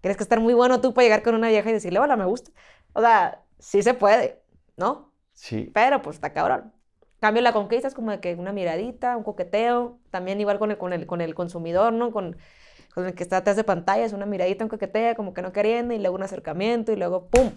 [0.00, 2.24] Tienes que estar muy bueno tú para llegar con una vieja y decirle, hola, me
[2.24, 2.50] gusta.
[2.92, 4.40] O sea, sí se puede,
[4.76, 5.12] ¿no?
[5.32, 5.70] Sí.
[5.74, 6.72] Pero pues está cabrón.
[7.20, 10.78] Cambio la conquista es como de que una miradita, un coqueteo, también igual con el,
[10.78, 12.12] con el, con el consumidor, ¿no?
[12.12, 12.36] Con,
[12.94, 15.52] con el que está atrás de pantalla, es una miradita, un coqueteo, como que no
[15.52, 17.52] queriendo, y luego un acercamiento, y luego ¡pum!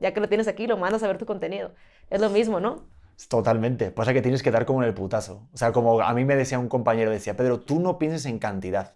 [0.00, 1.72] Ya que lo tienes aquí, lo mandas a ver tu contenido.
[2.10, 2.88] Es lo mismo, ¿no?
[3.28, 3.90] Totalmente.
[3.90, 5.48] Pasa que tienes que dar como en el putazo.
[5.52, 8.38] O sea, como a mí me decía un compañero, decía, Pedro, tú no pienses en
[8.38, 8.94] cantidad.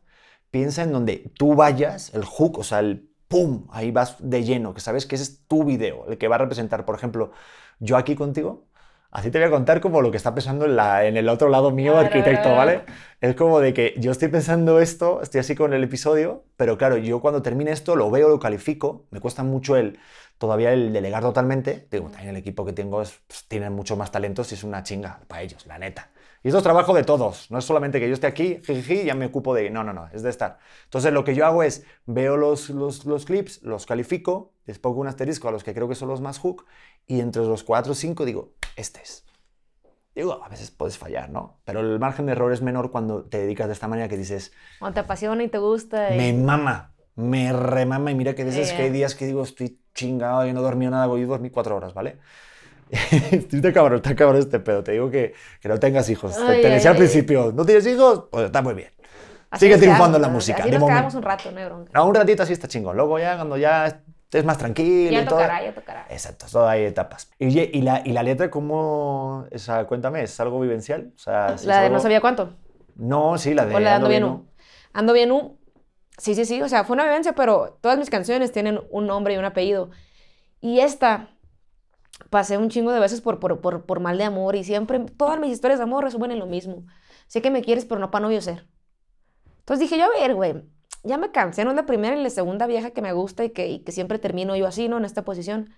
[0.50, 4.74] Piensa en donde tú vayas, el hook, o sea, el pum, ahí vas de lleno,
[4.74, 7.30] que sabes que ese es tu video, el que va a representar, por ejemplo,
[7.78, 8.66] yo aquí contigo,
[9.12, 11.48] así te voy a contar como lo que está pensando en, la, en el otro
[11.48, 12.50] lado mío, arquitecto.
[12.50, 12.82] ¿vale?
[13.20, 16.96] Es como de que yo estoy pensando esto, estoy así con el episodio, pero claro,
[16.96, 20.00] yo cuando termine esto lo veo, lo califico, me cuesta mucho el
[20.40, 21.86] todavía el delegar totalmente.
[21.90, 24.82] Digo, también el equipo que tengo es, pues, tiene mucho más talentos y es una
[24.82, 26.10] chinga para ellos, la neta.
[26.42, 29.14] Y esto es trabajo de todos, no es solamente que yo esté aquí, jiji, ya
[29.14, 29.68] me ocupo de...
[29.68, 30.58] No, no, no, es de estar.
[30.84, 35.00] Entonces lo que yo hago es, veo los, los, los clips, los califico, les pongo
[35.02, 36.64] un asterisco a los que creo que son los más hook,
[37.06, 39.26] y entre los cuatro o cinco digo, este es.
[40.14, 41.60] Digo, a veces puedes fallar, ¿no?
[41.64, 44.52] Pero el margen de error es menor cuando te dedicas de esta manera que dices,
[44.78, 46.14] Cuando te apasiona y te gusta.
[46.14, 48.90] y- me mama, me remama, y mira que que hay eh.
[48.90, 51.94] días que digo, estoy chingado, yo no he dormido nada, voy a dormir cuatro horas,
[51.94, 52.18] ¿vale?
[53.30, 54.82] Estoy cabrón, está cabrón este pedo.
[54.82, 56.36] Te digo que, que no tengas hijos.
[56.38, 58.24] Ay, te, ay, decía al principio, ¿no tienes hijos?
[58.30, 58.90] Pues está muy bien.
[59.50, 61.90] así Sigue triunfando en la música, Así de nos quedamos un rato, no hay bronca.
[61.94, 62.96] No, un ratito así está chingón.
[62.96, 65.36] Luego ya, cuando ya estés más tranquilo Ya y todo.
[65.38, 66.06] tocará, ya tocará.
[66.10, 67.30] Exacto, todo hay etapas.
[67.38, 69.46] Y, ¿y la, y la letra cómo?
[69.52, 71.12] O sea, cuéntame, ¿es algo vivencial?
[71.14, 72.54] O sea, La es de algo- no sabía cuánto.
[72.96, 73.74] No, sí, la de...
[73.76, 74.32] O la de Ando Bien ¿no?
[74.32, 74.46] U.
[74.92, 75.58] Ando Bien U.
[76.20, 76.60] Sí, sí, sí.
[76.60, 79.90] O sea, fue una vivencia, pero todas mis canciones tienen un nombre y un apellido.
[80.60, 81.30] Y esta
[82.28, 85.52] pasé un chingo de veces por, por, por, mal de amor y siempre, todas mis
[85.52, 86.84] historias de amor resumen en lo mismo.
[87.26, 88.66] Sé que me quieres, pero no para novio ser.
[89.60, 90.62] Entonces dije yo, a ver, güey,
[91.04, 93.50] ya me cansé, no es la primera ni la segunda vieja que me gusta y
[93.50, 94.98] que, y que siempre termino yo así, ¿no?
[94.98, 95.70] En esta posición.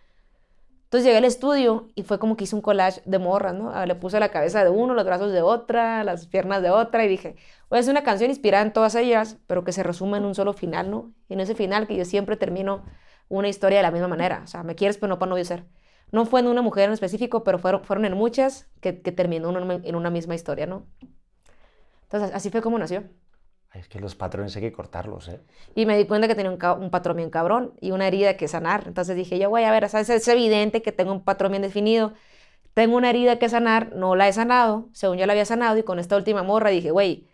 [0.92, 3.70] Entonces llegué al estudio y fue como que hice un collage de morras, ¿no?
[3.72, 7.02] Ah, Le puse la cabeza de uno, los brazos de otra, las piernas de otra
[7.06, 7.36] y dije,
[7.70, 10.34] voy a hacer una canción inspirada en todas ellas, pero que se resuma en un
[10.34, 11.14] solo final, ¿no?
[11.30, 12.84] Y en ese final que yo siempre termino
[13.30, 15.64] una historia de la misma manera, o sea, me quieres pero no para novio ser.
[16.10, 19.48] No fue en una mujer en específico, pero fueron, fueron en muchas que, que terminó
[19.82, 20.86] en una misma historia, ¿no?
[22.02, 23.04] Entonces así fue como nació.
[23.74, 25.40] Es que los patrones hay que cortarlos, ¿eh?
[25.74, 28.46] Y me di cuenta que tenía un, un patrón bien cabrón y una herida que
[28.46, 28.84] sanar.
[28.86, 30.10] Entonces dije, yo voy a ver, ¿sabes?
[30.10, 32.12] es evidente que tengo un patrón bien definido.
[32.74, 35.82] Tengo una herida que sanar, no la he sanado, según yo la había sanado, y
[35.82, 37.26] con esta última morra dije, güey,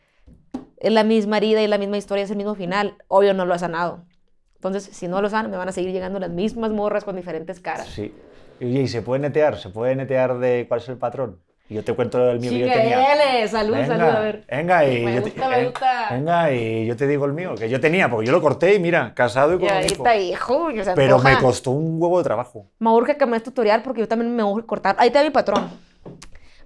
[0.79, 2.97] es la misma herida y la misma historia, es el mismo final.
[3.09, 4.05] Obvio no lo ha sanado.
[4.55, 7.61] Entonces, si no lo sano, me van a seguir llegando las mismas morras con diferentes
[7.61, 7.87] caras.
[7.89, 8.13] Sí.
[8.61, 9.57] Y, ¿y se puede netear?
[9.59, 11.41] ¿Se puede netear de cuál es el patrón?
[11.71, 12.99] Y yo te cuento el mío que yo tenía.
[13.13, 14.47] Chiquele, salud, venga, salud, a ver.
[14.51, 16.09] Venga, y Me yo te- gusta, me eh, gusta.
[16.13, 18.79] Venga, y yo te digo el mío, que yo tenía, porque yo lo corté y
[18.79, 20.83] mira, casado y con un hijo.
[20.83, 22.71] se Pero me costó un huevo de trabajo.
[22.79, 24.97] Me urge que me des tutorial porque yo también me urge cortar.
[24.99, 25.69] Ahí te mi patrón.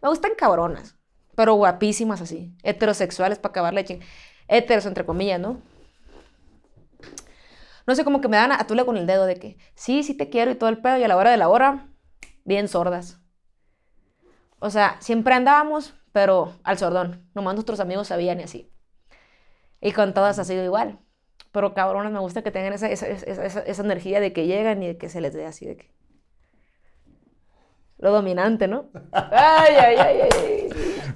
[0.01, 0.97] Me gustan cabronas,
[1.35, 2.55] pero guapísimas así.
[2.63, 3.99] Heterosexuales para acabar leche.
[4.47, 5.61] Heteros, entre comillas, ¿no?
[7.89, 10.05] No sé, como que me dan a, a tule con el dedo de que sí,
[10.05, 11.89] sí te quiero y todo el pedo, y a la hora de la hora,
[12.45, 13.19] bien sordas.
[14.65, 17.29] O sea, siempre andábamos, pero al sordón.
[17.35, 18.73] Nomás nuestros amigos sabían y así.
[19.81, 21.01] Y con todas ha sido igual.
[21.51, 24.87] Pero cabronas, me gusta que tengan esa, esa, esa, esa energía de que llegan y
[24.87, 25.91] de que se les dé así de que.
[27.99, 28.87] Lo dominante, ¿no?
[29.13, 30.62] Ay, ay, ay, ay.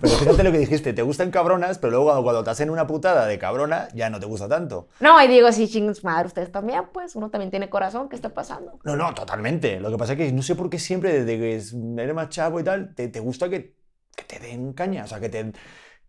[0.01, 3.27] Pero fíjate lo que dijiste, te gustan cabronas, pero luego cuando te hacen una putada
[3.27, 4.89] de cabrona, ya no te gusta tanto.
[5.01, 8.31] No, y digo, sí, chingos madre, ustedes también, pues, uno también tiene corazón, ¿qué está
[8.31, 8.79] pasando?
[8.85, 9.81] No, no, totalmente.
[9.81, 12.61] Lo que pasa es que no sé por qué siempre, desde que eres más chavo
[12.61, 13.75] y tal, te, te gusta que,
[14.15, 15.53] que te den caña, o sea, que te,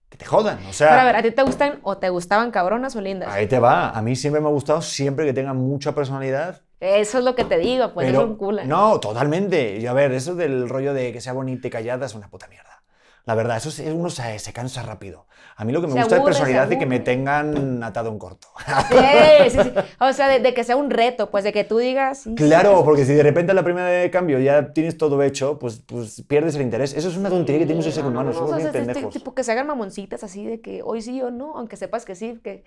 [0.10, 0.60] que te jodan.
[0.68, 3.30] O sea, Pero a ver, ¿a ti te gustan o te gustaban cabronas o lindas?
[3.30, 3.90] ahí te va.
[3.90, 6.62] A mí siempre me ha gustado, siempre que tengan mucha personalidad.
[6.80, 8.64] Eso es lo que te digo, pues, pero, es un culo.
[8.66, 9.78] No, totalmente.
[9.78, 12.48] Y a ver, eso del rollo de que sea bonita y callada es una puta
[12.48, 12.77] mierda.
[13.28, 15.28] La verdad, eso es, uno se, se cansa rápido.
[15.58, 18.10] A mí lo que me Se gusta aburre, es personalidad y que me tengan atado
[18.10, 18.48] en corto.
[18.90, 19.72] Sí, sí, sí.
[20.00, 22.20] O sea, de, de que sea un reto, pues, de que tú digas...
[22.20, 25.22] sí, Claro, sí, porque si de repente a la primera de cambio ya tienes todo
[25.24, 26.94] hecho, pues, pues pierdes el interés.
[26.94, 28.72] Eso es una tontería que tiene muchos seres No, humanos, no, no, somos o sea,
[28.72, 29.14] bien este- pendejos.
[29.14, 32.16] tipo que se hagan mamoncitas así de que hoy sí o no, aunque sepas que
[32.16, 32.64] sí, que,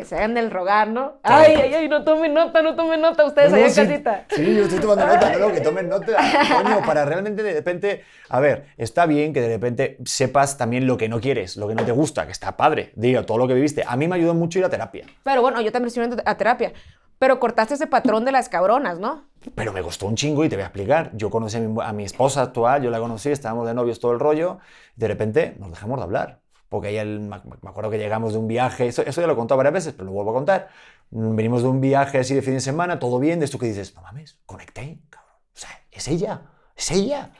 [0.00, 1.20] que se hagan del rogar, ¿no?
[1.22, 1.44] Claro.
[1.46, 3.80] Ay, ay, ay, no tomen nota, no tomen nota, ustedes No, allá no, en sí,
[3.82, 4.24] casita.
[4.30, 6.16] Sí, yo estoy tomando nota, no, no, que tomen nota.
[6.62, 8.04] Coño, para realmente de repente.
[8.30, 11.74] A ver, está bien que de repente sepas también lo que no quieres, lo que
[11.74, 12.92] no te gusta, que está padre.
[12.96, 13.84] Digo, todo lo que viviste.
[13.86, 16.34] A mí me ayudó mucho ir a terapia, Pero bueno, yo también estoy yendo a
[16.36, 16.72] terapia.
[17.18, 19.28] Pero cortaste ese patrón de las cabronas, ¿no?
[19.54, 21.10] pero me costó un chingo y te voy a explicar.
[21.14, 24.12] Yo conocí a mi, a mi esposa actual, yo la conocí, estábamos de novios todo
[24.12, 24.58] el rollo,
[24.96, 26.39] de repente nos dejamos de hablar.
[26.70, 29.36] Porque ella, el- me acuerdo que llegamos de un viaje, eso, eso ya lo he
[29.36, 30.70] contado varias veces, pero lo vuelvo a contar.
[31.10, 33.94] Venimos de un viaje así de fin de semana, todo bien, de esto que dices,
[33.96, 35.34] no mames, conecté, cabrón.
[35.54, 36.42] O sea, es ella,
[36.76, 37.32] es ella.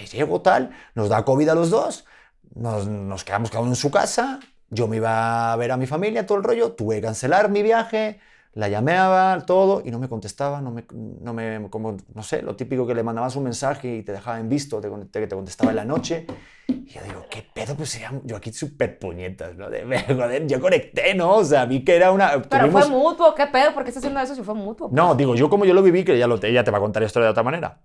[0.00, 2.06] Y llego tal, nos da COVID a los dos,
[2.54, 5.86] nos, nos quedamos cada uno en su casa, yo me iba a ver a mi
[5.86, 8.20] familia, todo el rollo, tuve que cancelar mi viaje,
[8.54, 12.56] la llamaba, todo, y no me contestaba, no me, no me, como, no sé, lo
[12.56, 15.70] típico que le mandabas un mensaje y te dejaba en visto, te, te- te contestaba
[15.70, 16.26] en la noche.
[16.68, 17.74] Y yo digo, ¿qué pedo?
[17.76, 19.70] Pues yo aquí súper puñetas, ¿no?
[19.70, 21.36] De, joder, yo conecté, ¿no?
[21.36, 22.42] O sea, vi que era una...
[22.42, 23.72] Pero tuvimos- fue mutuo, ¿qué pedo?
[23.74, 24.88] ¿Por qué estás haciendo eso si fue mutuo?
[24.92, 27.02] no, digo, yo como yo lo viví, que ella, lo, ella te va a contar
[27.02, 27.80] esto de otra manera.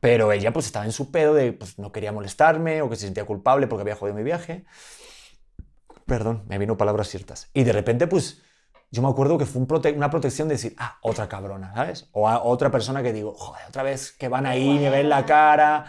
[0.00, 3.06] Pero ella pues estaba en su pedo de, pues no quería molestarme o que se
[3.06, 4.66] sentía culpable porque había jodido mi viaje.
[6.06, 7.50] Perdón, me vino palabras ciertas.
[7.54, 8.42] Y de repente pues
[8.90, 12.08] yo me acuerdo que fue un prote- una protección de decir, ah, otra cabrona, ¿sabes?
[12.12, 15.24] O a otra persona que digo, joder, otra vez que van ahí, me ven la
[15.26, 15.84] cara.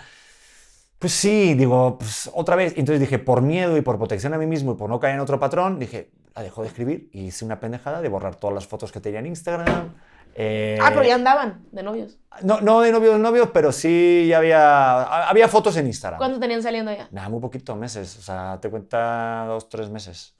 [0.99, 2.73] Pues sí, digo, pues otra vez.
[2.75, 5.19] Entonces dije, por miedo y por protección a mí mismo y por no caer en
[5.21, 8.65] otro patrón, dije, la dejo de escribir y hice una pendejada de borrar todas las
[8.67, 9.93] fotos que tenía en Instagram.
[10.39, 12.17] eh, Ah, pero ya andaban de novios.
[12.43, 16.17] no, no de novios, novios, pero sí ya había, había fotos en Instagram.
[16.19, 17.07] ¿Cuánto tenían saliendo ya?
[17.11, 18.17] Nada, muy poquito, meses.
[18.17, 20.35] O sea, te cuenta dos, tres meses.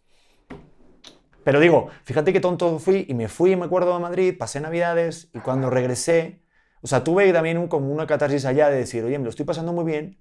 [1.47, 5.29] Pero digo, fíjate qué tonto fui y me fui, me acuerdo, a Madrid, pasé Navidades
[5.33, 6.41] y cuando regresé,
[6.81, 9.71] o sea, tuve también como una catarsis allá de decir, oye, me lo estoy pasando
[9.71, 10.19] muy bien,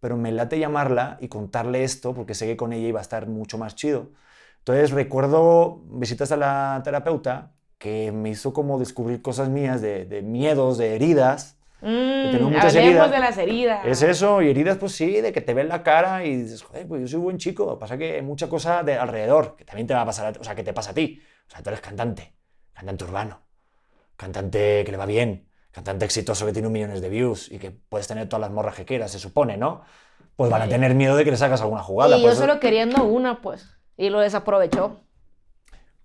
[0.00, 3.28] pero me late llamarla y contarle esto porque sé que con ella iba a estar
[3.28, 4.10] mucho más chido.
[4.58, 10.76] Entonces recuerdo visitas a la terapeuta que me hizo como descubrir cosas mías de miedos,
[10.76, 11.56] de heridas.
[11.84, 13.10] Mm, muchas heridas.
[13.10, 13.84] de las heridas.
[13.86, 16.88] Es eso, y heridas, pues sí, de que te ven la cara y dices, joder,
[16.88, 17.78] pues yo soy buen chico.
[17.78, 20.54] Pasa que hay mucha cosa de alrededor que también te va a pasar, o sea,
[20.54, 21.20] que te pasa a ti.
[21.46, 22.32] O sea, tú eres cantante,
[22.72, 23.40] cantante urbano,
[24.16, 27.70] cantante que le va bien, cantante exitoso que tiene un millones de views y que
[27.70, 29.82] puedes tener todas las morras que quieras, se supone, ¿no?
[30.36, 32.16] Pues van a tener miedo de que le sacas alguna jugada.
[32.16, 33.68] Y yo eso- solo queriendo una, pues.
[33.96, 35.00] Y lo desaprovechó.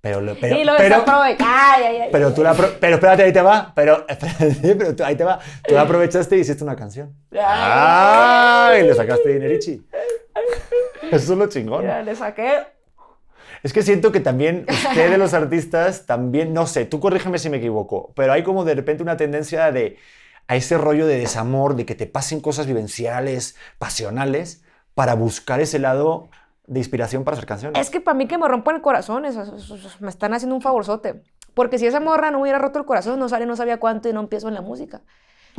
[0.01, 1.03] Pero, pero, y lo pero.
[1.07, 2.09] Ay, ay, ay.
[2.09, 3.73] pero tú la pero espérate, ahí te va.
[3.75, 5.39] Pero, espérate, pero tú, ahí te va.
[5.67, 7.13] Tú la aprovechaste y hiciste una canción.
[7.37, 8.83] ¡Ay!
[8.83, 9.85] Le sacaste dinerichi.
[11.11, 11.81] Eso es lo chingón.
[11.81, 12.65] Mira, le saqué.
[13.61, 17.57] Es que siento que también ustedes los artistas también, no sé, tú corrígeme si me
[17.57, 19.97] equivoco, pero hay como de repente una tendencia de
[20.47, 24.63] a ese rollo de desamor, de que te pasen cosas vivenciales, pasionales,
[24.95, 26.29] para buscar ese lado
[26.69, 27.81] de inspiración para hacer canciones.
[27.81, 30.55] Es que para mí que me rompan el corazón, eso- eso- eso- me están haciendo
[30.55, 31.23] un favorzote.
[31.53, 34.13] Porque si esa morra no hubiera roto el corazón, no sale, no sabía cuánto y
[34.13, 35.01] no empiezo en la música.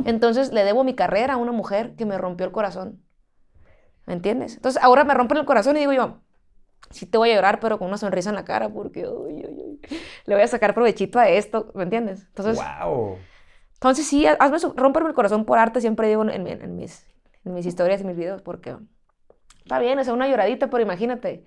[0.05, 3.01] Entonces le debo mi carrera a una mujer que me rompió el corazón.
[4.05, 4.55] ¿Me entiendes?
[4.55, 6.19] Entonces ahora me rompen el corazón y digo yo,
[6.89, 9.63] sí te voy a llorar, pero con una sonrisa en la cara, porque uy, uy,
[9.63, 9.81] uy,
[10.25, 12.25] le voy a sacar provechito a esto, ¿me entiendes?
[12.27, 13.17] Entonces, ¡Wow!
[13.75, 17.05] entonces sí, hazme romperme el corazón por arte, siempre digo en, en- en mis,
[17.45, 18.75] en mis historias y mis videos, porque
[19.71, 21.45] está bien, o sea, una lloradita, pero imagínate,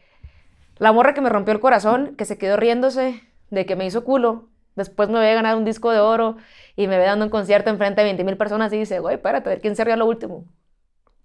[0.79, 4.03] la morra que me rompió el corazón, que se quedó riéndose de que me hizo
[4.03, 6.39] culo, después me había ganado un disco de oro
[6.75, 9.51] y me ve dando un concierto enfrente de 20 mil personas y dice, güey, espérate,
[9.51, 10.47] a ver quién se rió a lo último,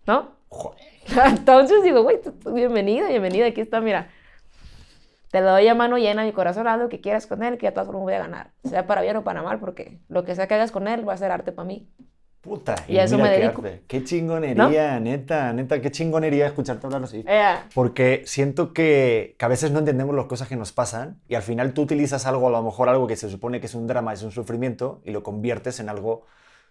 [0.07, 0.31] ¿no?
[0.49, 0.81] Joder.
[1.27, 2.19] Entonces digo, güey,
[2.53, 4.09] bienvenida, bienvenida, aquí está, mira.
[5.31, 7.69] Te lo doy a mano llena, mi corazón, haz lo que quieras con él, que
[7.69, 8.51] a todas formas voy a ganar.
[8.65, 11.13] Sea para bien o para mal, porque lo que sea que hagas con él va
[11.13, 11.87] a ser arte para mí.
[12.41, 13.61] Puta, Y a eso mira me qué dedico.
[13.61, 13.83] arte.
[13.87, 17.23] Qué chingonería, neta, neta, qué chingonería escucharte hablar así.
[17.27, 21.35] Eh, Porque siento que, que a veces no entendemos las cosas que nos pasan y
[21.35, 23.87] al final tú utilizas algo, a lo mejor algo que se supone que es un
[23.87, 26.23] drama, es un sufrimiento, y lo conviertes en algo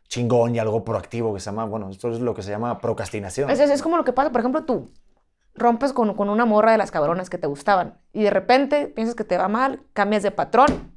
[0.09, 3.51] chingón y algo proactivo que se llama, bueno, esto es lo que se llama procrastinación.
[3.51, 4.91] Es, es- es como lo que pasa, por ejemplo, tú
[5.55, 9.15] rompes con, con una morra de las cabronas que te gustaban y de repente piensas
[9.15, 10.95] que te va mal, cambias de patrón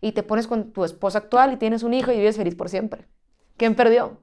[0.00, 2.68] y te pones con tu esposa actual y tienes un hijo y vives feliz por
[2.70, 3.06] siempre.
[3.56, 4.18] ¿Quién perdió?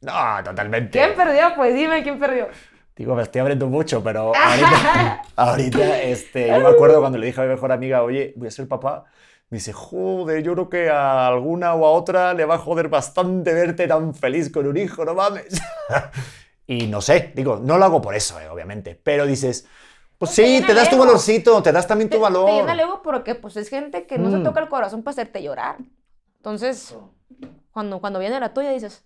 [0.00, 0.12] No,
[0.44, 0.90] totalmente.
[0.90, 1.54] ¿Quién perdió?
[1.56, 2.48] Pues dime, ¿quién perdió?
[2.96, 7.40] Digo, me estoy abriendo mucho, pero ahorita, ahorita este, yo me acuerdo cuando le dije
[7.40, 9.04] a mi mejor amiga, oye, voy a ser papá.
[9.50, 12.88] Me dice, joder, yo creo que a alguna o a otra le va a joder
[12.88, 15.60] bastante verte tan feliz con un hijo, no mames.
[16.66, 19.66] y no sé, digo, no lo hago por eso, eh, obviamente, pero dices,
[20.18, 21.04] pues Te sí, te das el tu ego.
[21.06, 22.50] valorcito, te das también Te, tu te valor.
[22.50, 24.42] llena el ego porque pues es gente que no se Mm.
[24.42, 25.76] toca el corazón para hacerte llorar.
[26.36, 26.94] Entonces,
[27.78, 29.04] cuando, cuando viene la tuya dices,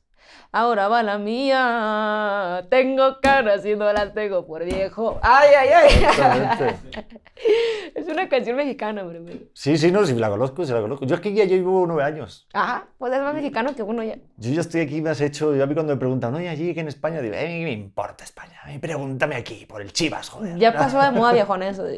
[0.51, 5.21] ahora va la mía, tengo caras y no las tengo por viejo.
[5.21, 7.05] Ay, ay, ay.
[7.95, 9.21] Es una canción mexicana, bro.
[9.53, 11.05] Sí, sí, no, sí la conozco, sí la conozco.
[11.05, 12.49] Yo aquí ya llevo nueve años.
[12.55, 14.17] Ajá, pues es más mexicano que uno ya.
[14.39, 15.55] Yo ya estoy aquí, me has hecho.
[15.55, 17.73] Yo a mí cuando me preguntan, oye, allí que en España, digo, eh, ¿qué me
[17.73, 18.59] importa España?
[18.65, 20.57] A mí pregúntame aquí, por el Chivas, joder.
[20.57, 21.85] Ya pasó de moda viejón eso.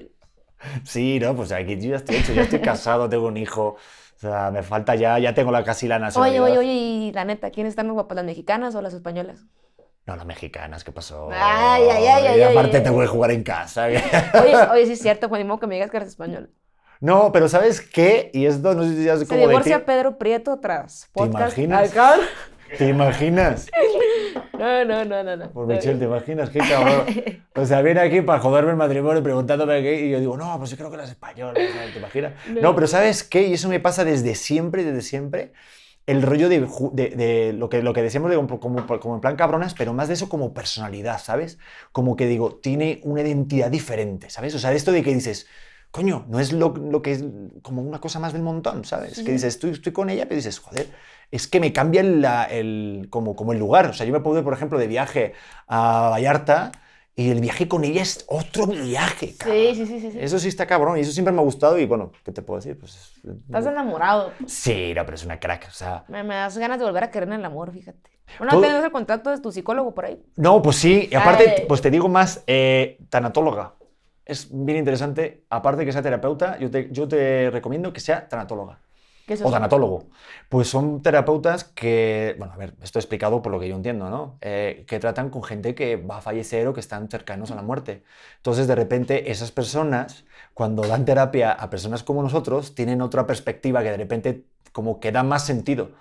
[0.82, 3.76] Sí, no, pues aquí yo ya estoy hecho, ya estoy casado, tengo un hijo.
[4.24, 6.42] O sea, me falta ya, ya tengo la, casi la Oye, nacionalidad.
[6.44, 9.44] oye, oye, y la neta, ¿quiénes están más guapas, las mexicanas o las españolas?
[10.06, 11.30] No, las mexicanas, ¿qué pasó?
[11.32, 12.82] Ay, ay, ay, ay, Y ay, aparte ay.
[12.82, 13.86] tengo que jugar en casa.
[13.86, 14.02] Oye,
[14.72, 16.50] oye, sí es cierto, modo que me digas que eres español.
[17.00, 18.30] No, pero ¿sabes qué?
[18.32, 19.48] Y esto no sé si ya es Se como de ti.
[19.50, 21.56] divorcia Pedro Prieto tras podcast.
[21.58, 21.90] imaginas?
[21.90, 22.14] Acá.
[22.78, 23.66] ¿Te imaginas?
[24.58, 25.36] No, no, no, no.
[25.36, 25.50] no.
[25.52, 26.50] Por Michelle, ¿te imaginas?
[26.50, 27.04] Qué cabrón.
[27.56, 30.06] O sea, viene aquí para joderme el matrimonio preguntándome qué.
[30.06, 31.92] Y yo digo, no, pues yo creo que las españolas, ¿no?
[31.92, 32.32] ¿te imaginas?
[32.48, 32.60] No.
[32.60, 33.46] No, pero ¿sabes qué?
[33.46, 35.52] Y eso me pasa desde siempre, desde siempre.
[36.06, 39.20] El rollo de, ju- de- de lo, que, lo que decíamos de como, como, en
[39.20, 41.58] plan cabronas, pero más de eso como personalidad, ¿sabes?
[41.92, 44.52] Como que digo, tiene una identidad diferente, ¿sabes?
[44.56, 45.46] O sea, esto de que dices,
[45.92, 47.24] coño, no es lo, lo que es
[47.62, 49.14] como una cosa más del montón, ¿sabes?
[49.14, 49.24] Sí.
[49.24, 50.88] Que dices, estoy, estoy con ella, pero dices, joder,
[51.34, 52.00] es que me cambia
[52.44, 53.86] el, como, como el lugar.
[53.86, 55.32] O sea, yo me puedo ir, por ejemplo, de viaje
[55.66, 56.72] a Vallarta
[57.16, 59.56] y el viaje con ella es otro viaje, cabrón.
[59.58, 60.10] Sí, sí, sí, sí.
[60.12, 60.18] sí.
[60.20, 62.58] Eso sí está cabrón y eso siempre me ha gustado y bueno, ¿qué te puedo
[62.60, 62.78] decir?
[62.78, 64.32] Pues, es- Estás enamorado.
[64.46, 66.04] Sí, no, pero es una crack, o sea...
[66.08, 68.10] Me, me das ganas de volver a creer en el amor, fíjate.
[68.40, 70.20] Una Todo- tenés el contacto de tu psicólogo por ahí.
[70.36, 71.64] No, pues sí, y aparte, Ay.
[71.68, 73.74] pues te digo más, eh, tanatóloga.
[74.24, 78.26] Es bien interesante, aparte de que sea terapeuta, yo te, yo te recomiendo que sea
[78.28, 78.80] tanatóloga.
[79.26, 80.04] ¿Qué es O tanatólogo.
[80.48, 84.36] Pues son terapeutas que, bueno, a ver, esto explicado por lo que yo entiendo, ¿no?
[84.42, 87.62] Eh, que tratan con gente que va a fallecer o que están cercanos a la
[87.62, 88.02] muerte.
[88.36, 93.82] Entonces, de repente, esas personas, cuando dan terapia a personas como nosotros, tienen otra perspectiva
[93.82, 95.92] que de repente como que da más sentido.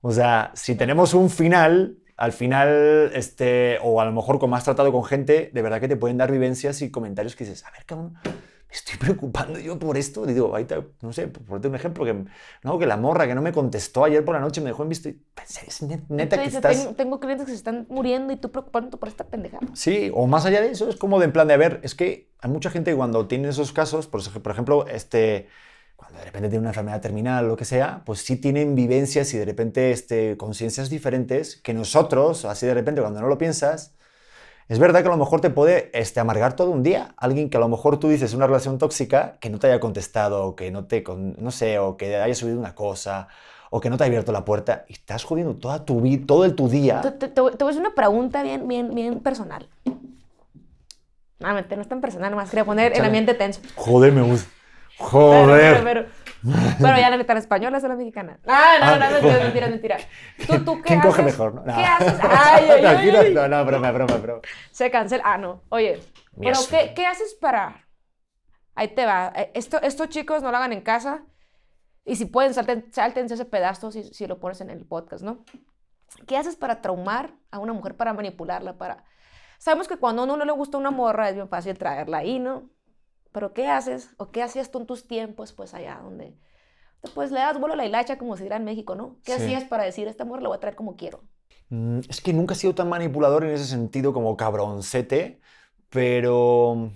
[0.00, 4.64] O sea, si tenemos un final, al final, este, o a lo mejor como has
[4.64, 7.70] tratado con gente, de verdad que te pueden dar vivencias y comentarios que dices, a
[7.70, 8.14] ver, cabrón,
[8.68, 10.28] me estoy preocupando yo por esto.
[10.28, 12.24] Y digo, ahorita, no sé, por ponerte un ejemplo, que,
[12.62, 14.88] no, que la morra que no me contestó ayer por la noche me dejó en
[14.90, 15.08] visto.
[15.08, 16.76] Y pensé, es net- neta que estás...
[16.78, 19.66] tengo, tengo clientes que se están muriendo y tú preocupándote por esta pendejada.
[19.74, 21.94] Sí, o más allá de eso, es como de en plan de, a ver, es
[21.94, 25.48] que hay mucha gente que cuando tiene esos casos, por, ej- por ejemplo, este,
[25.96, 29.32] cuando de repente tiene una enfermedad terminal o lo que sea, pues sí tienen vivencias
[29.34, 33.94] y de repente este, conciencias diferentes que nosotros, así de repente cuando no lo piensas,
[34.68, 37.14] es verdad que a lo mejor te puede este, amargar todo un día.
[37.16, 40.44] Alguien que a lo mejor tú dices una relación tóxica, que no te haya contestado,
[40.44, 41.02] o que no te,
[41.38, 43.28] no sé, o que haya subido una cosa,
[43.70, 46.44] o que no te haya abierto la puerta, y estás jodiendo toda tu vida, todo
[46.44, 47.00] el tu día.
[47.00, 49.68] Te, te- te voy a hacer una pregunta bien, bien, bien personal.
[51.38, 53.60] No, no es tan personal, nomás quería poner el ambiente tenso.
[53.76, 54.48] Joder, me gusta.
[54.98, 55.82] Joder.
[55.84, 56.06] pero,
[56.42, 58.38] pero, pero ya la neta, ¿la española o la mexicana?
[58.46, 59.96] Ah, no, no, Ah, no, mentira, mentira.
[60.46, 61.10] ¿Tú, tú qué ¿Quién haces?
[61.10, 61.54] coge mejor?
[61.54, 61.62] ¿no?
[61.64, 61.86] ¿Qué No.
[61.86, 62.20] haces?
[62.22, 63.34] Ay, ay, ay, ay.
[63.34, 64.40] No, no, broma, broma, broma.
[64.70, 65.22] Se cancela.
[65.26, 65.62] Ah, no.
[65.70, 66.00] Oye,
[66.40, 66.58] pero.
[66.70, 67.84] ¿qué, ¿qué haces para...?
[68.74, 69.32] Ahí te va.
[69.34, 71.24] Eh, Esto, estos chicos no lo hagan en casa.
[72.04, 75.44] Y si pueden, salten, sáltense ese pedazo si, si lo pones en el podcast, ¿no?
[76.26, 79.04] ¿Qué haces para traumar a una mujer, para manipularla, para...
[79.58, 82.38] Sabemos que cuando a uno no le gusta una morra es bien fácil traerla ahí,
[82.38, 82.70] ¿no?
[83.38, 84.10] Pero ¿qué haces?
[84.16, 86.34] ¿O qué hacías tú en tus tiempos, pues allá donde...
[87.14, 89.14] Pues le das vuelo a la hilacha, como se dirá en México, ¿no?
[89.24, 89.42] ¿Qué Sí.
[89.42, 91.20] hacías para decir, esta morra la voy a traer como quiero?
[91.70, 95.38] Mm, Es que nunca he sido tan manipulador en ese sentido como cabroncete,
[95.88, 96.90] pero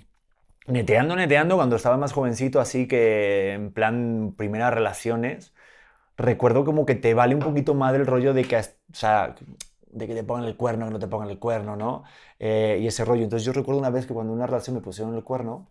[0.66, 5.54] neteando, neteando, cuando estaba más jovencito, así que en plan primeras relaciones,
[6.16, 8.62] recuerdo como que te vale un poquito más del rollo de que, o
[8.92, 9.36] sea,
[9.90, 12.04] de que te pongan el cuerno, que no te pongan el cuerno, ¿no?
[12.38, 13.22] Eh, y ese rollo.
[13.24, 15.68] Entonces yo recuerdo una vez que cuando en una relación me pusieron el cuerno,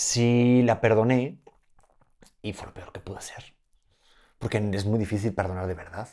[0.00, 1.38] sí la perdoné
[2.42, 3.44] y fue lo peor que pude hacer.
[4.38, 6.08] Porque es muy difícil perdonar de verdad.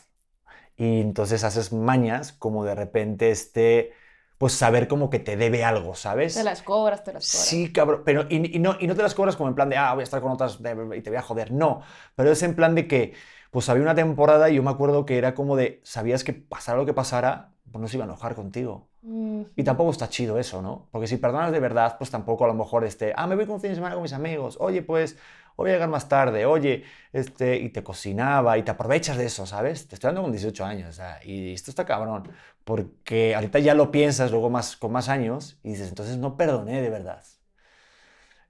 [0.76, 3.92] y entonces haces mañas como de repente este,
[4.38, 6.34] pues saber como que te debe algo, ¿sabes?
[6.34, 7.48] Te las cobras, te las cobras.
[7.48, 9.76] Sí, cabrón, pero y, y no, y no te las cobras como en plan de,
[9.76, 11.82] ah, voy a estar con otras y te voy a joder, no,
[12.16, 13.14] pero es en plan de que,
[13.50, 16.78] pues había una temporada y yo me acuerdo que era como de, sabías que pasara
[16.78, 18.90] lo que pasara, pues no se iba a enojar contigo.
[19.06, 20.88] Mm, Y tampoco está chido eso, ¿no?
[20.90, 23.60] Porque si perdonas de verdad, pues tampoco a lo mejor este, ah, me voy con
[23.60, 25.12] fin de semana con mis amigos, oye, pues,
[25.56, 29.26] hoy voy a llegar más tarde, oye, este, y te cocinaba y te aprovechas de
[29.26, 29.88] eso, ¿sabes?
[29.88, 32.30] Te estoy dando con 18 años, o sea, y esto está cabrón,
[32.64, 36.80] porque ahorita ya lo piensas luego más, con más años y dices, entonces no perdoné
[36.82, 37.22] de verdad.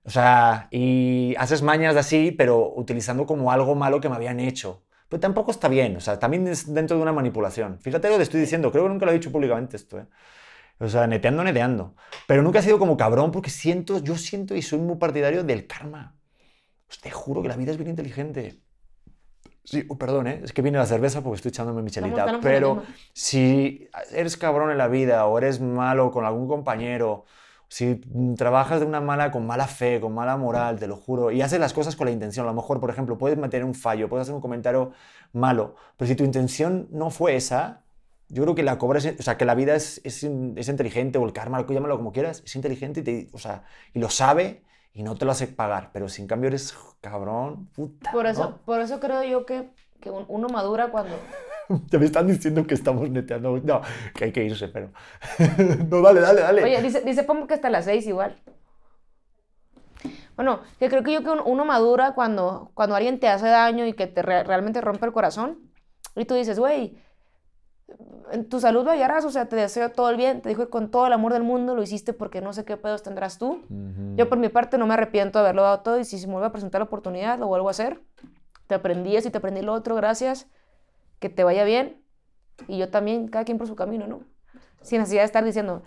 [0.04, 4.38] O sea, y haces mañas de así, pero utilizando como algo malo que me habían
[4.40, 4.82] hecho.
[5.08, 7.78] Pero tampoco está bien, o sea, también es dentro de una manipulación.
[7.80, 10.06] Fíjate lo que te estoy diciendo, creo que nunca lo he dicho públicamente esto, ¿eh?
[10.78, 11.94] O sea, neteando, neteando.
[12.26, 15.66] Pero nunca he sido como cabrón porque siento, yo siento y soy muy partidario del
[15.66, 16.16] karma.
[16.86, 18.60] Pues te juro que la vida es bien inteligente.
[19.64, 20.40] Sí, oh, perdón, ¿eh?
[20.44, 22.38] es que viene la cerveza porque estoy echándome mi chelita.
[22.42, 22.82] Pero
[23.14, 27.24] si eres cabrón en la vida o eres malo con algún compañero,
[27.68, 27.96] si
[28.36, 31.58] trabajas de una mala, con mala fe, con mala moral, te lo juro, y haces
[31.58, 34.22] las cosas con la intención, a lo mejor, por ejemplo, puedes meter un fallo, puedes
[34.22, 34.92] hacer un comentario
[35.32, 37.83] malo, pero si tu intención no fue esa,
[38.28, 41.24] yo creo que la cobras, o sea, que la vida es, es, es inteligente, o
[41.24, 44.62] el karma, llámalo como quieras, es inteligente y, te- o sea, y lo sabe
[44.92, 48.12] y no te lo hace pagar, pero si en cambio eres cabrón, puta.
[48.12, 48.56] Por eso, ¿no?
[48.64, 49.70] por eso creo yo que,
[50.00, 51.16] que un- uno madura cuando...
[51.90, 53.58] Ya me están diciendo que estamos neteando.
[53.64, 53.80] No,
[54.14, 54.92] que hay que irse, pero.
[55.88, 56.62] no, dale, dale, dale.
[56.62, 58.36] Oye, dice, dice Pomo que hasta las seis igual.
[60.36, 63.86] Bueno, que creo que yo que un- uno madura cuando, cuando alguien te hace daño
[63.86, 65.58] y que te re- realmente rompe el corazón.
[66.16, 66.98] Y tú dices, güey,
[68.48, 70.40] tu salud hallarás, o sea, te deseo todo el bien.
[70.40, 72.76] Te dijo que con todo el amor del mundo lo hiciste porque no sé qué
[72.76, 73.62] pedos tendrás tú.
[74.16, 76.32] Yo por mi parte no me arrepiento de haberlo dado todo y si se me
[76.32, 78.00] vuelve a presentar la oportunidad, lo vuelvo a hacer.
[78.66, 80.46] Te aprendí eso y te aprendí lo otro, gracias.
[81.18, 82.02] Que te vaya bien.
[82.68, 84.20] Y yo también, cada quien por su camino, ¿no?
[84.80, 85.82] Sin necesidad de estar diciendo,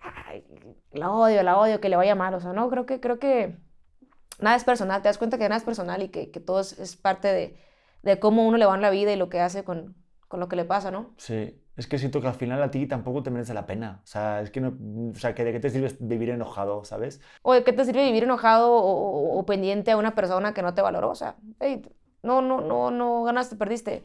[0.00, 0.44] "Ay,
[0.92, 2.34] la odio, la odio, que le vaya mal.
[2.34, 3.58] O sea, no, creo que, creo que
[4.40, 5.02] nada es personal.
[5.02, 7.58] Te das cuenta que nada es personal y que, que todo es, es parte de,
[8.02, 9.94] de cómo uno le va en la vida y lo que hace con,
[10.28, 11.10] con lo que le pasa, ¿no?
[11.16, 14.00] Sí, es que siento que al final a ti tampoco te merece la pena.
[14.04, 14.76] O sea, es que no.
[15.12, 17.20] O sea, que ¿de qué te sirve vivir enojado, ¿sabes?
[17.42, 20.62] O de qué te sirve vivir enojado o, o- o pendiente a una persona que
[20.62, 21.10] no te valoró.
[21.10, 21.82] O sea, hey,
[22.22, 24.02] no, no, no, no ganaste, perdiste.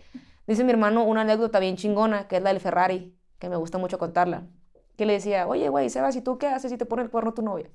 [0.47, 3.77] Dice mi hermano una anécdota bien chingona, que es la del Ferrari, que me gusta
[3.77, 4.47] mucho contarla.
[4.97, 7.33] Que le decía, oye, güey, Sebas, ¿y tú qué haces si te pone el cuerno
[7.33, 7.69] tu novia?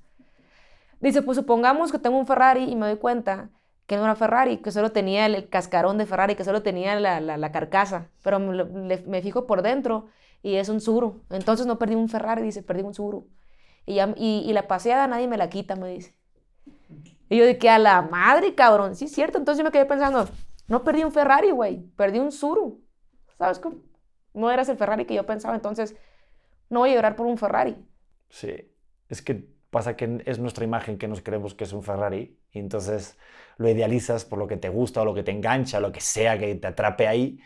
[1.01, 3.51] Dice, pues supongamos que tengo un Ferrari y me doy cuenta
[3.87, 7.53] que era Ferrari, que solo tenía el, cascarón de Ferrari, que solo tenía la, la-
[7.53, 10.09] carcasa, pero me, le- fijo por dentro
[10.43, 11.23] y es un Suru.
[11.31, 13.29] Entonces no perdí un Ferrari, dice, perdí un Suru.
[13.87, 16.15] Y, ya- y, la paseada nadie me la quita, me dice.
[17.29, 18.97] Y yo que a la madre, cabrón.
[18.97, 19.39] Sí, es cierto.
[19.39, 20.29] Entonces yo me quedé pensando,
[20.69, 21.83] no perdí un Ferrari, güey.
[21.97, 22.85] Perdí un Suru.
[23.39, 23.77] ¿Sabes cómo?
[24.35, 25.55] No eras el Ferrari que yo pensaba.
[25.55, 25.97] Entonces,
[26.71, 27.77] no voy a llorar por un Ferrari.
[28.29, 28.71] Sí.
[29.09, 32.59] Es que pasa que es nuestra imagen que nos creemos que es un Ferrari y
[32.59, 33.19] entonces
[33.59, 36.39] lo idealizas por lo que te gusta o lo que te engancha, lo que sea
[36.39, 37.39] que te atrape ahí.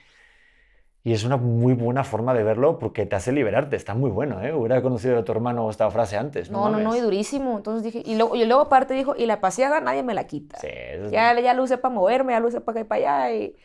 [1.02, 3.74] Y es una muy buena forma de verlo porque te hace liberarte.
[3.76, 4.52] Está muy bueno, ¿eh?
[4.52, 6.50] Hubiera conocido a tu hermano esta frase antes.
[6.50, 7.02] No, no, no, y mames.
[7.04, 7.56] durísimo.
[7.56, 10.58] Entonces dije, y luego, y luego aparte dijo, y la paseada nadie me la quita.
[10.58, 13.24] Sí, es- Ya, ya lo usé para moverme, ya lo usé para acá y para
[13.24, 13.34] allá.
[13.34, 13.56] Y, y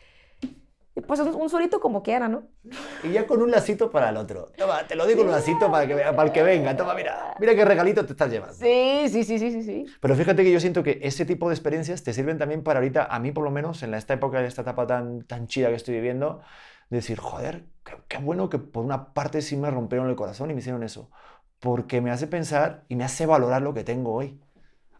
[1.02, 2.44] pues un, un surito como quiera, ¿no?
[3.02, 4.52] Y ya con un lacito para el otro.
[4.56, 6.76] Toma, te lo digo un lacito para, que, para el que venga.
[6.76, 8.54] Toma, mira, mira qué regalito te estás llevando.
[8.54, 9.86] Sí, sí, sí, sí, sí, sí.
[10.00, 13.04] Pero fíjate que yo siento que ese tipo de experiencias te sirven también para ahorita,
[13.04, 15.74] a mí por lo menos, en esta época, en esta etapa tan, tan chida que
[15.74, 16.40] estoy viviendo,
[16.88, 20.50] de decir, joder, qué, qué bueno que por una parte sí me rompieron el corazón
[20.50, 21.10] y me hicieron eso.
[21.60, 24.40] Porque me hace pensar y me hace valorar lo que tengo hoy.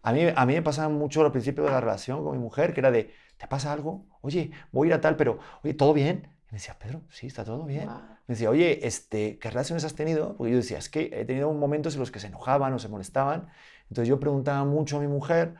[0.02, 2.72] A mí, a mí me pasaba mucho al principio de la relación con mi mujer,
[2.72, 4.06] que era de, ¿te pasa algo?
[4.22, 6.28] Oye, voy a ir a tal, pero, oye, ¿todo bien?
[6.50, 7.86] Y me decía, Pedro, sí, está todo bien.
[7.86, 8.16] Guau.
[8.26, 10.36] Me decía, oye, este, ¿qué relaciones has tenido?
[10.36, 12.88] Porque yo decía, es que he tenido momentos en los que se enojaban o se
[12.88, 13.48] molestaban.
[13.88, 15.54] Entonces yo preguntaba mucho a mi mujer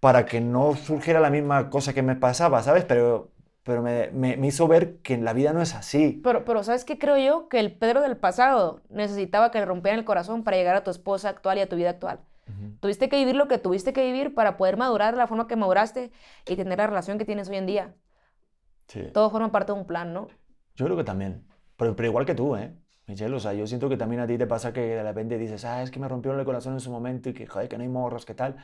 [0.00, 2.84] para que no surgiera la misma cosa que me pasaba, ¿sabes?
[2.84, 3.32] Pero,
[3.64, 6.20] pero me, me- me hizo ver que en la vida no es así.
[6.22, 7.48] Pero, pero ¿sabes qué creo yo?
[7.48, 10.90] Que el Pedro del pasado necesitaba que le rompieran el corazón para llegar a tu
[10.90, 12.20] esposa actual y a tu vida actual.
[12.80, 15.56] Tuviste que vivir lo que tuviste que vivir para poder madurar de la forma que
[15.56, 16.12] maduraste
[16.46, 17.94] y tener la relación que tienes hoy en día.
[18.86, 19.02] Sí.
[19.12, 20.28] Todo forma parte de un plan, ¿no?
[20.76, 21.44] Yo creo que también.
[21.76, 22.72] Pero, pero igual que tú, ¿eh?
[23.06, 25.64] Michelle, o sea, yo siento que también a ti te pasa que de repente dices,
[25.64, 27.84] ah, es que me rompieron el corazón en su momento y que, joder, que no
[27.84, 28.56] hay morras, ¿qué tal?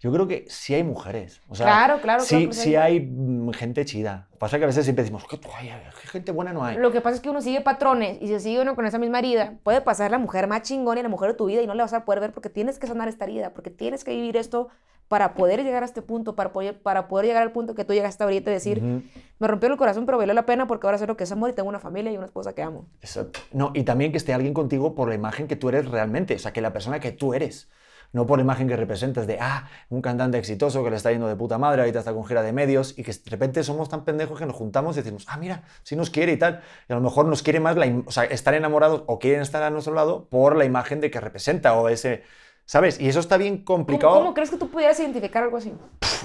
[0.00, 1.42] Yo creo que sí hay mujeres.
[1.48, 2.48] O sea, claro, claro, sí, claro.
[2.48, 4.29] que sí hay mm, gente chida.
[4.40, 6.78] Pasa que a veces siempre decimos, qué, qué gente buena no hay.
[6.78, 9.18] Lo que pasa es que uno sigue patrones y si sigue uno con esa misma
[9.18, 11.74] herida, puede pasar la mujer más chingona y la mujer de tu vida y no
[11.74, 14.38] le vas a poder ver porque tienes que sanar esta herida, porque tienes que vivir
[14.38, 14.68] esto
[15.08, 17.92] para poder llegar a este punto, para poder, para poder llegar al punto que tú
[17.92, 21.06] llegaste ahorita y decir, me rompió el corazón, pero valió la pena porque ahora sé
[21.06, 22.86] lo que es amor y tengo una familia y una esposa que amo.
[23.02, 23.40] Exacto.
[23.52, 26.38] No, y también que esté alguien contigo por la imagen que tú eres realmente, o
[26.38, 27.68] sea, que la persona que tú eres,
[28.12, 31.28] no por la imagen que representas de, ah, un cantante exitoso que le está yendo
[31.28, 34.04] de puta madre, ahorita está con gira de medios, y que de repente somos tan
[34.04, 36.96] pendejos que nos juntamos y decimos, ah, mira, si nos quiere y tal, y a
[36.96, 39.94] lo mejor nos quiere más, la o sea, estar enamorados o quieren estar a nuestro
[39.94, 42.24] lado por la imagen de que representa o ese,
[42.64, 43.00] ¿sabes?
[43.00, 44.14] Y eso está bien ¿Cómo, complicado.
[44.14, 45.72] cómo crees que tú pudieras identificar algo así?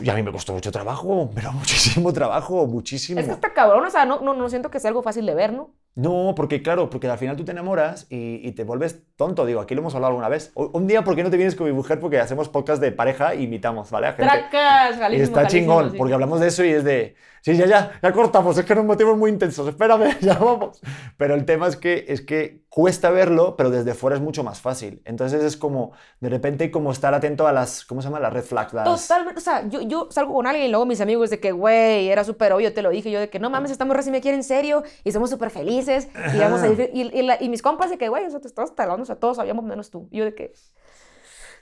[0.02, 3.20] Y a mí me costó mucho trabajo, pero muchísimo trabajo, muchísimo.
[3.20, 5.36] Es que está cabrón, o sea, no, no, no siento que sea algo fácil de
[5.36, 5.72] ver, ¿no?
[5.96, 9.46] No, porque claro, porque al final tú te enamoras y, y te vuelves tonto.
[9.46, 10.52] Digo, aquí lo hemos hablado alguna vez.
[10.54, 12.02] O- Un día, ¿por qué no te vienes con mi mujer?
[12.02, 14.08] Porque hacemos podcast de pareja y invitamos, ¿vale?
[14.08, 14.26] A gente.
[14.26, 15.98] Tracas, está chingón, sí.
[15.98, 17.16] porque hablamos de eso y es de,
[17.46, 20.82] sí, ya, ya, ya cortamos, es que nos motivos muy intensos, espérame, ya vamos.
[21.18, 24.60] Pero el tema es que, es que cuesta verlo, pero desde fuera es mucho más
[24.62, 25.02] fácil.
[25.06, 28.20] Entonces es como, de repente, como estar atento a las, ¿cómo se llama?
[28.20, 28.72] Las red flags.
[28.72, 32.10] Totalmente, o sea, yo, yo salgo con alguien y luego mis amigos de que, güey,
[32.10, 34.44] era súper obvio, te lo dije, yo de que, no mames, estamos recién aquí en
[34.44, 37.90] serio y somos súper felices y vamos a ir, y, y la- y mis compas
[37.92, 40.08] de que, güey, te estabas talando, o sea, todos sabíamos menos tú.
[40.12, 40.52] Y yo de que,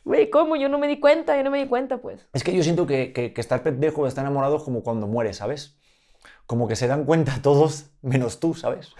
[0.03, 0.55] güey, ¿cómo?
[0.55, 2.25] Yo no me di cuenta, yo no me di cuenta, pues.
[2.33, 5.37] Es que yo siento que, que, que estar pendejo estar enamorado es como cuando mueres,
[5.37, 5.77] ¿sabes?
[6.45, 8.93] Como que se dan cuenta todos menos tú, ¿sabes?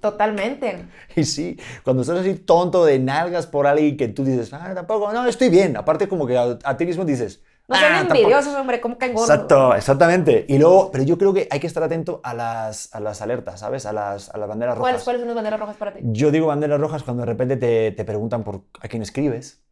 [0.00, 0.84] Totalmente.
[1.16, 5.12] Y sí, cuando estás así tonto de nalgas por alguien que tú dices, ah, tampoco,
[5.12, 5.76] no, estoy bien.
[5.76, 8.18] Aparte como que a, a ti mismo dices, No sean "Ah, tampoco".
[8.18, 9.30] envidiosos, hombre, ¿cómo caen gordos?
[9.30, 10.46] Exacto, exactamente.
[10.48, 13.60] Y luego, pero yo creo que hay que estar atento a las, a las alertas,
[13.60, 13.86] ¿sabes?
[13.86, 14.82] A las, a las banderas rojas.
[14.90, 16.00] ¿Cuáles, ¿Cuáles son las banderas rojas para ti?
[16.04, 19.64] Yo digo banderas rojas cuando de repente te, te preguntan por a quién escribes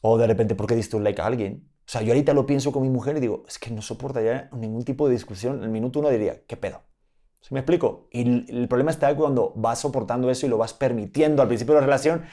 [0.00, 1.68] o de repente por qué diste un like a alguien.
[1.86, 4.50] O sea, yo ahorita lo pienso con mi mujer y digo, es que no soportaría
[4.52, 5.58] ningún tipo de discusión.
[5.58, 6.82] En el minuto uno diría, ¿qué pedo?
[7.40, 8.08] ¿Sí me explico?
[8.12, 11.74] Y el, el problema está cuando vas soportando eso y lo vas permitiendo al principio
[11.74, 12.24] de la relación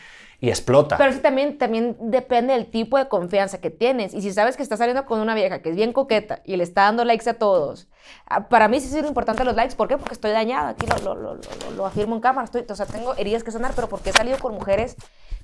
[0.45, 0.95] y explota.
[0.97, 4.13] Pero eso también, también depende del tipo de confianza que tienes.
[4.13, 6.63] Y si sabes que estás saliendo con una vieja que es bien coqueta y le
[6.63, 7.87] está dando likes a todos,
[8.27, 9.75] ah, para mí sí son importantes los likes.
[9.75, 9.97] ¿Por qué?
[9.97, 10.69] Porque estoy dañada.
[10.69, 11.39] Aquí lo, lo, lo,
[11.75, 12.45] lo- afirmo en cámara.
[12.45, 14.95] Estoy, o sea, tengo heridas que sanar, pero porque he salido con mujeres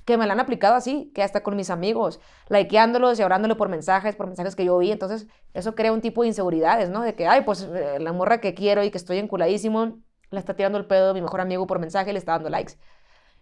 [0.04, 3.68] que me la han aplicado así, que hasta con mis amigos, likeándolos y hablándole por
[3.68, 4.90] mensajes, por mensajes que yo vi.
[4.92, 7.02] Entonces, eso crea un tipo de inseguridades, ¿no?
[7.02, 9.98] De que, ay, pues eh, la morra que quiero y que estoy enculadísimo,
[10.30, 12.74] le está tirando el pedo mi mejor amigo por mensaje y le está dando likes.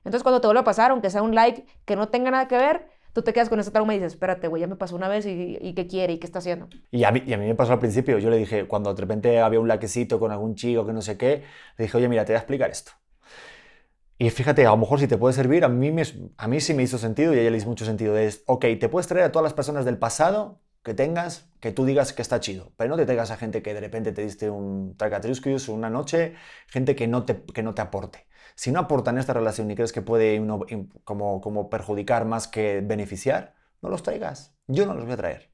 [0.04, 2.56] Entonces, cuando te vuelve a pasar, aunque sea un like que no tenga nada que
[2.56, 5.08] ver, tú te quedas con ese trauma y dices, espérate, güey, ya me pasó una
[5.08, 6.14] vez y, y ¿qué quiere?
[6.14, 6.68] ¿Y qué está haciendo?
[6.90, 9.00] Y a, mí, y a mí me pasó al principio, yo le dije, cuando de
[9.00, 11.44] repente había un laquecito con algún chico que no sé qué,
[11.76, 12.92] le dije, oye, mira, te voy a explicar esto.
[14.18, 16.02] Y fíjate, a lo mejor si te puede servir, a mí, me,
[16.36, 18.18] a mí sí me hizo sentido y a ella le hizo mucho sentido.
[18.18, 21.86] Es, ok, te puedes traer a todas las personas del pasado que tengas, que tú
[21.86, 24.50] digas que está chido, pero no te traigas a gente que de repente te diste
[24.50, 26.34] un tracatruscus una noche,
[26.68, 28.26] gente que no te, que no te aporte.
[28.60, 32.46] Si no aportan esta relación y crees que puede uno, im- como, como perjudicar más
[32.46, 34.52] que beneficiar, no los traigas.
[34.66, 35.50] Yo no los voy a traer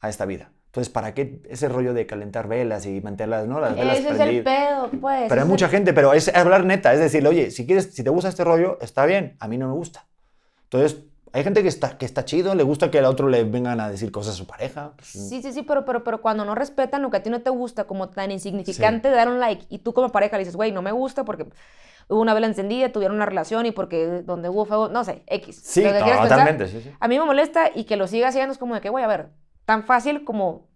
[0.00, 0.52] a esta vida.
[0.66, 3.58] Entonces, ¿para qué ese rollo de calentar velas y mantenerlas, ¿no?
[3.58, 4.44] Las velas Ese es el prendidas?
[4.44, 5.28] pedo, pues.
[5.30, 8.10] Pero hay mucha gente, pero es hablar neta, es decirle, oye, si quieres, si te
[8.10, 10.06] gusta este rollo, está bien, a mí no me gusta.
[10.64, 13.80] Entonces, hay gente que está, que está chido, le gusta que al otro le vengan
[13.80, 14.92] a decir cosas a su pareja.
[14.94, 17.40] pues, Sí, sí, sí, pero, pero, pero cuando no respetan lo que a ti no
[17.40, 20.70] te gusta, como tan insignificante dar un like, y tú como pareja le dices, güey,
[20.70, 21.46] no me gusta porque
[22.08, 25.60] hubo una vela encendida, tuvieron una relación y porque donde hubo fuego, no sé, X.
[25.62, 26.90] Sí, lo que quieras pensar, totalmente, sí, sí.
[26.98, 29.08] A mí me molesta y que lo siga haciendo es como de que, güey, a
[29.08, 29.30] ver,
[29.64, 30.68] tan fácil como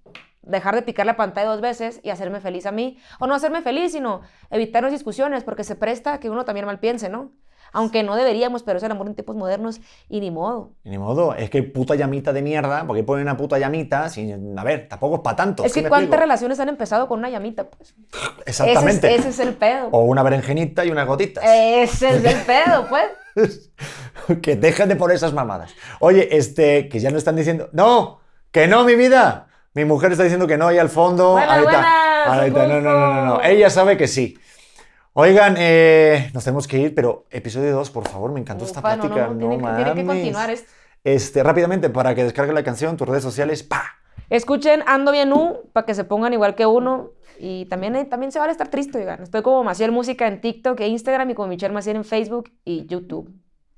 [0.43, 2.99] dejar de picar la pantalla dos veces y hacerme feliz a mí.
[3.19, 6.79] O no hacerme feliz, sino evitarnos discusiones, porque se presta a que uno también mal
[6.79, 7.33] piense, ¿no?
[7.77, 10.73] Aunque no deberíamos, pero es el amor en tiempos modernos y ni modo.
[10.83, 14.59] Y ni modo, es que puta llamita de mierda, porque ponen una puta llamita, sin,
[14.59, 15.63] a ver, tampoco es para tanto.
[15.63, 17.95] es ¿sí que cuántas relaciones han empezado con una llamita, pues.
[18.47, 19.09] Exactamente.
[19.09, 19.89] Ese es, ese es el pedo.
[19.93, 21.45] O una berenjenita y unas gotitas.
[21.47, 23.71] Ese es el pedo, pues.
[24.43, 25.75] que dejen de poner esas mamadas.
[26.01, 28.21] Oye, este, que ya no están diciendo, no,
[28.51, 29.49] que no, mi vida.
[29.75, 31.33] Mi mujer está diciendo que no ahí al fondo.
[31.33, 31.51] Buenas,
[32.27, 33.43] ahorita, no, no, no, no.
[33.43, 34.39] Ella sabe que sí.
[35.19, 38.97] Oigan, eh, nos tenemos que ir, pero episodio 2, por favor, me encantó esta Ufa,
[38.97, 39.27] no, plática.
[39.29, 40.51] no, No, tiene, tiene que continuar.
[40.51, 40.67] Es-
[41.05, 43.83] Este, rápidamente, para que descarguen la canción, tus redes sociales, pa.
[44.29, 47.13] Escuchen Ando Bien U para que se pongan igual que uno.
[47.39, 49.23] Y también, eh, también se vale estar triste, oigan.
[49.23, 52.85] Estoy como Maciel Música en TikTok e Instagram y como Michelle Maciel en Facebook y
[52.87, 53.31] YouTube.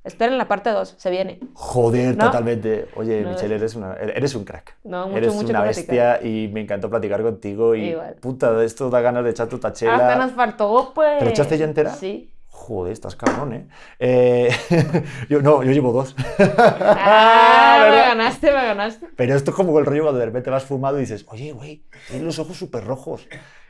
[0.09, 1.39] Esperen la parte 2, se viene.
[1.53, 2.25] Joder, ¿No?
[2.25, 2.89] totalmente.
[2.97, 4.75] Oye, No, Michelle, eres, una, eres un crack.
[4.85, 7.75] No, mucho, eres mucho una bestia y me encantó platicar contigo.
[7.75, 8.15] Y Igual.
[8.15, 9.97] puta, esto da ganas de echar tu tachela.
[9.97, 11.19] Hasta nos faltó, pues.
[11.19, 11.95] ¿Te lo echaste ya entera?
[11.95, 12.33] Sí.
[12.49, 13.69] Joder, estás cabrón, ¿eh?
[13.99, 14.51] eh
[15.29, 16.17] yo, no, yo llevo dos.
[16.39, 19.07] Ah, me ganaste, me ganaste.
[19.15, 21.85] Pero esto es como el rollo cuando de repente vas fumado y dices, oye, güey,
[22.09, 23.29] tienes los ojos súper rojos.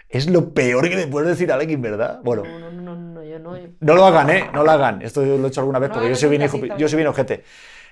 [0.09, 2.21] Es lo peor que le puedes decir a alguien, ¿verdad?
[2.25, 2.45] Bueno.
[2.45, 2.97] No, no, no,
[3.53, 3.69] no, no.
[3.81, 4.51] No lo hagan, ¿eh?
[4.53, 5.03] No lo hagan.
[5.03, 7.45] Esto lo he hecho alguna vez porque yo soy, bien, yo soy bien ojete.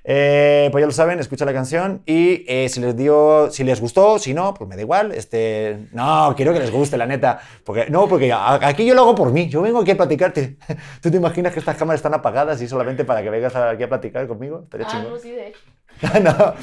[0.08, 3.80] Eh, pues ya lo saben, escucha la canción y eh, si les dio, si les
[3.80, 5.10] gustó, si no, pues me da igual.
[5.10, 7.40] Este, no, quiero que les guste, la neta.
[7.64, 9.48] Porque, no, porque aquí yo lo hago por mí.
[9.48, 10.58] Yo vengo aquí a platicarte.
[11.02, 13.88] ¿Tú te imaginas que estas cámaras están apagadas y solamente para que vengas aquí a
[13.88, 14.60] platicar conmigo?
[14.62, 15.58] Estaría ah, no, sí, de hecho.
[16.22, 16.54] no.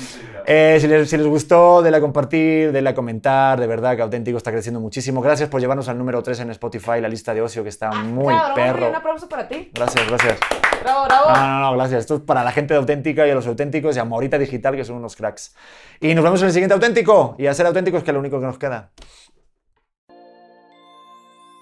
[0.46, 4.02] Eh, si, les, si, les, gustó, de la compartir, de la comentar, de verdad que
[4.02, 5.22] Auténtico está creciendo muchísimo.
[5.22, 8.04] Gracias por llevarnos al número 3 en Spotify, la lista de ocio que está ah,
[8.04, 8.90] muy perro.
[8.90, 9.72] Un aplauso para ti.
[9.74, 10.40] Gracias, gracias.
[10.82, 11.30] Bravo, bravo.
[11.30, 12.02] No, no, no, gracias.
[12.02, 14.76] Esto es para la gente de Auténtica y a los auténticos y a Morita Digital,
[14.76, 15.56] que son unos cracks.
[16.02, 17.36] Y nos vemos en el siguiente Auténtico.
[17.38, 18.90] Y a ser auténticos, que es lo único que nos queda.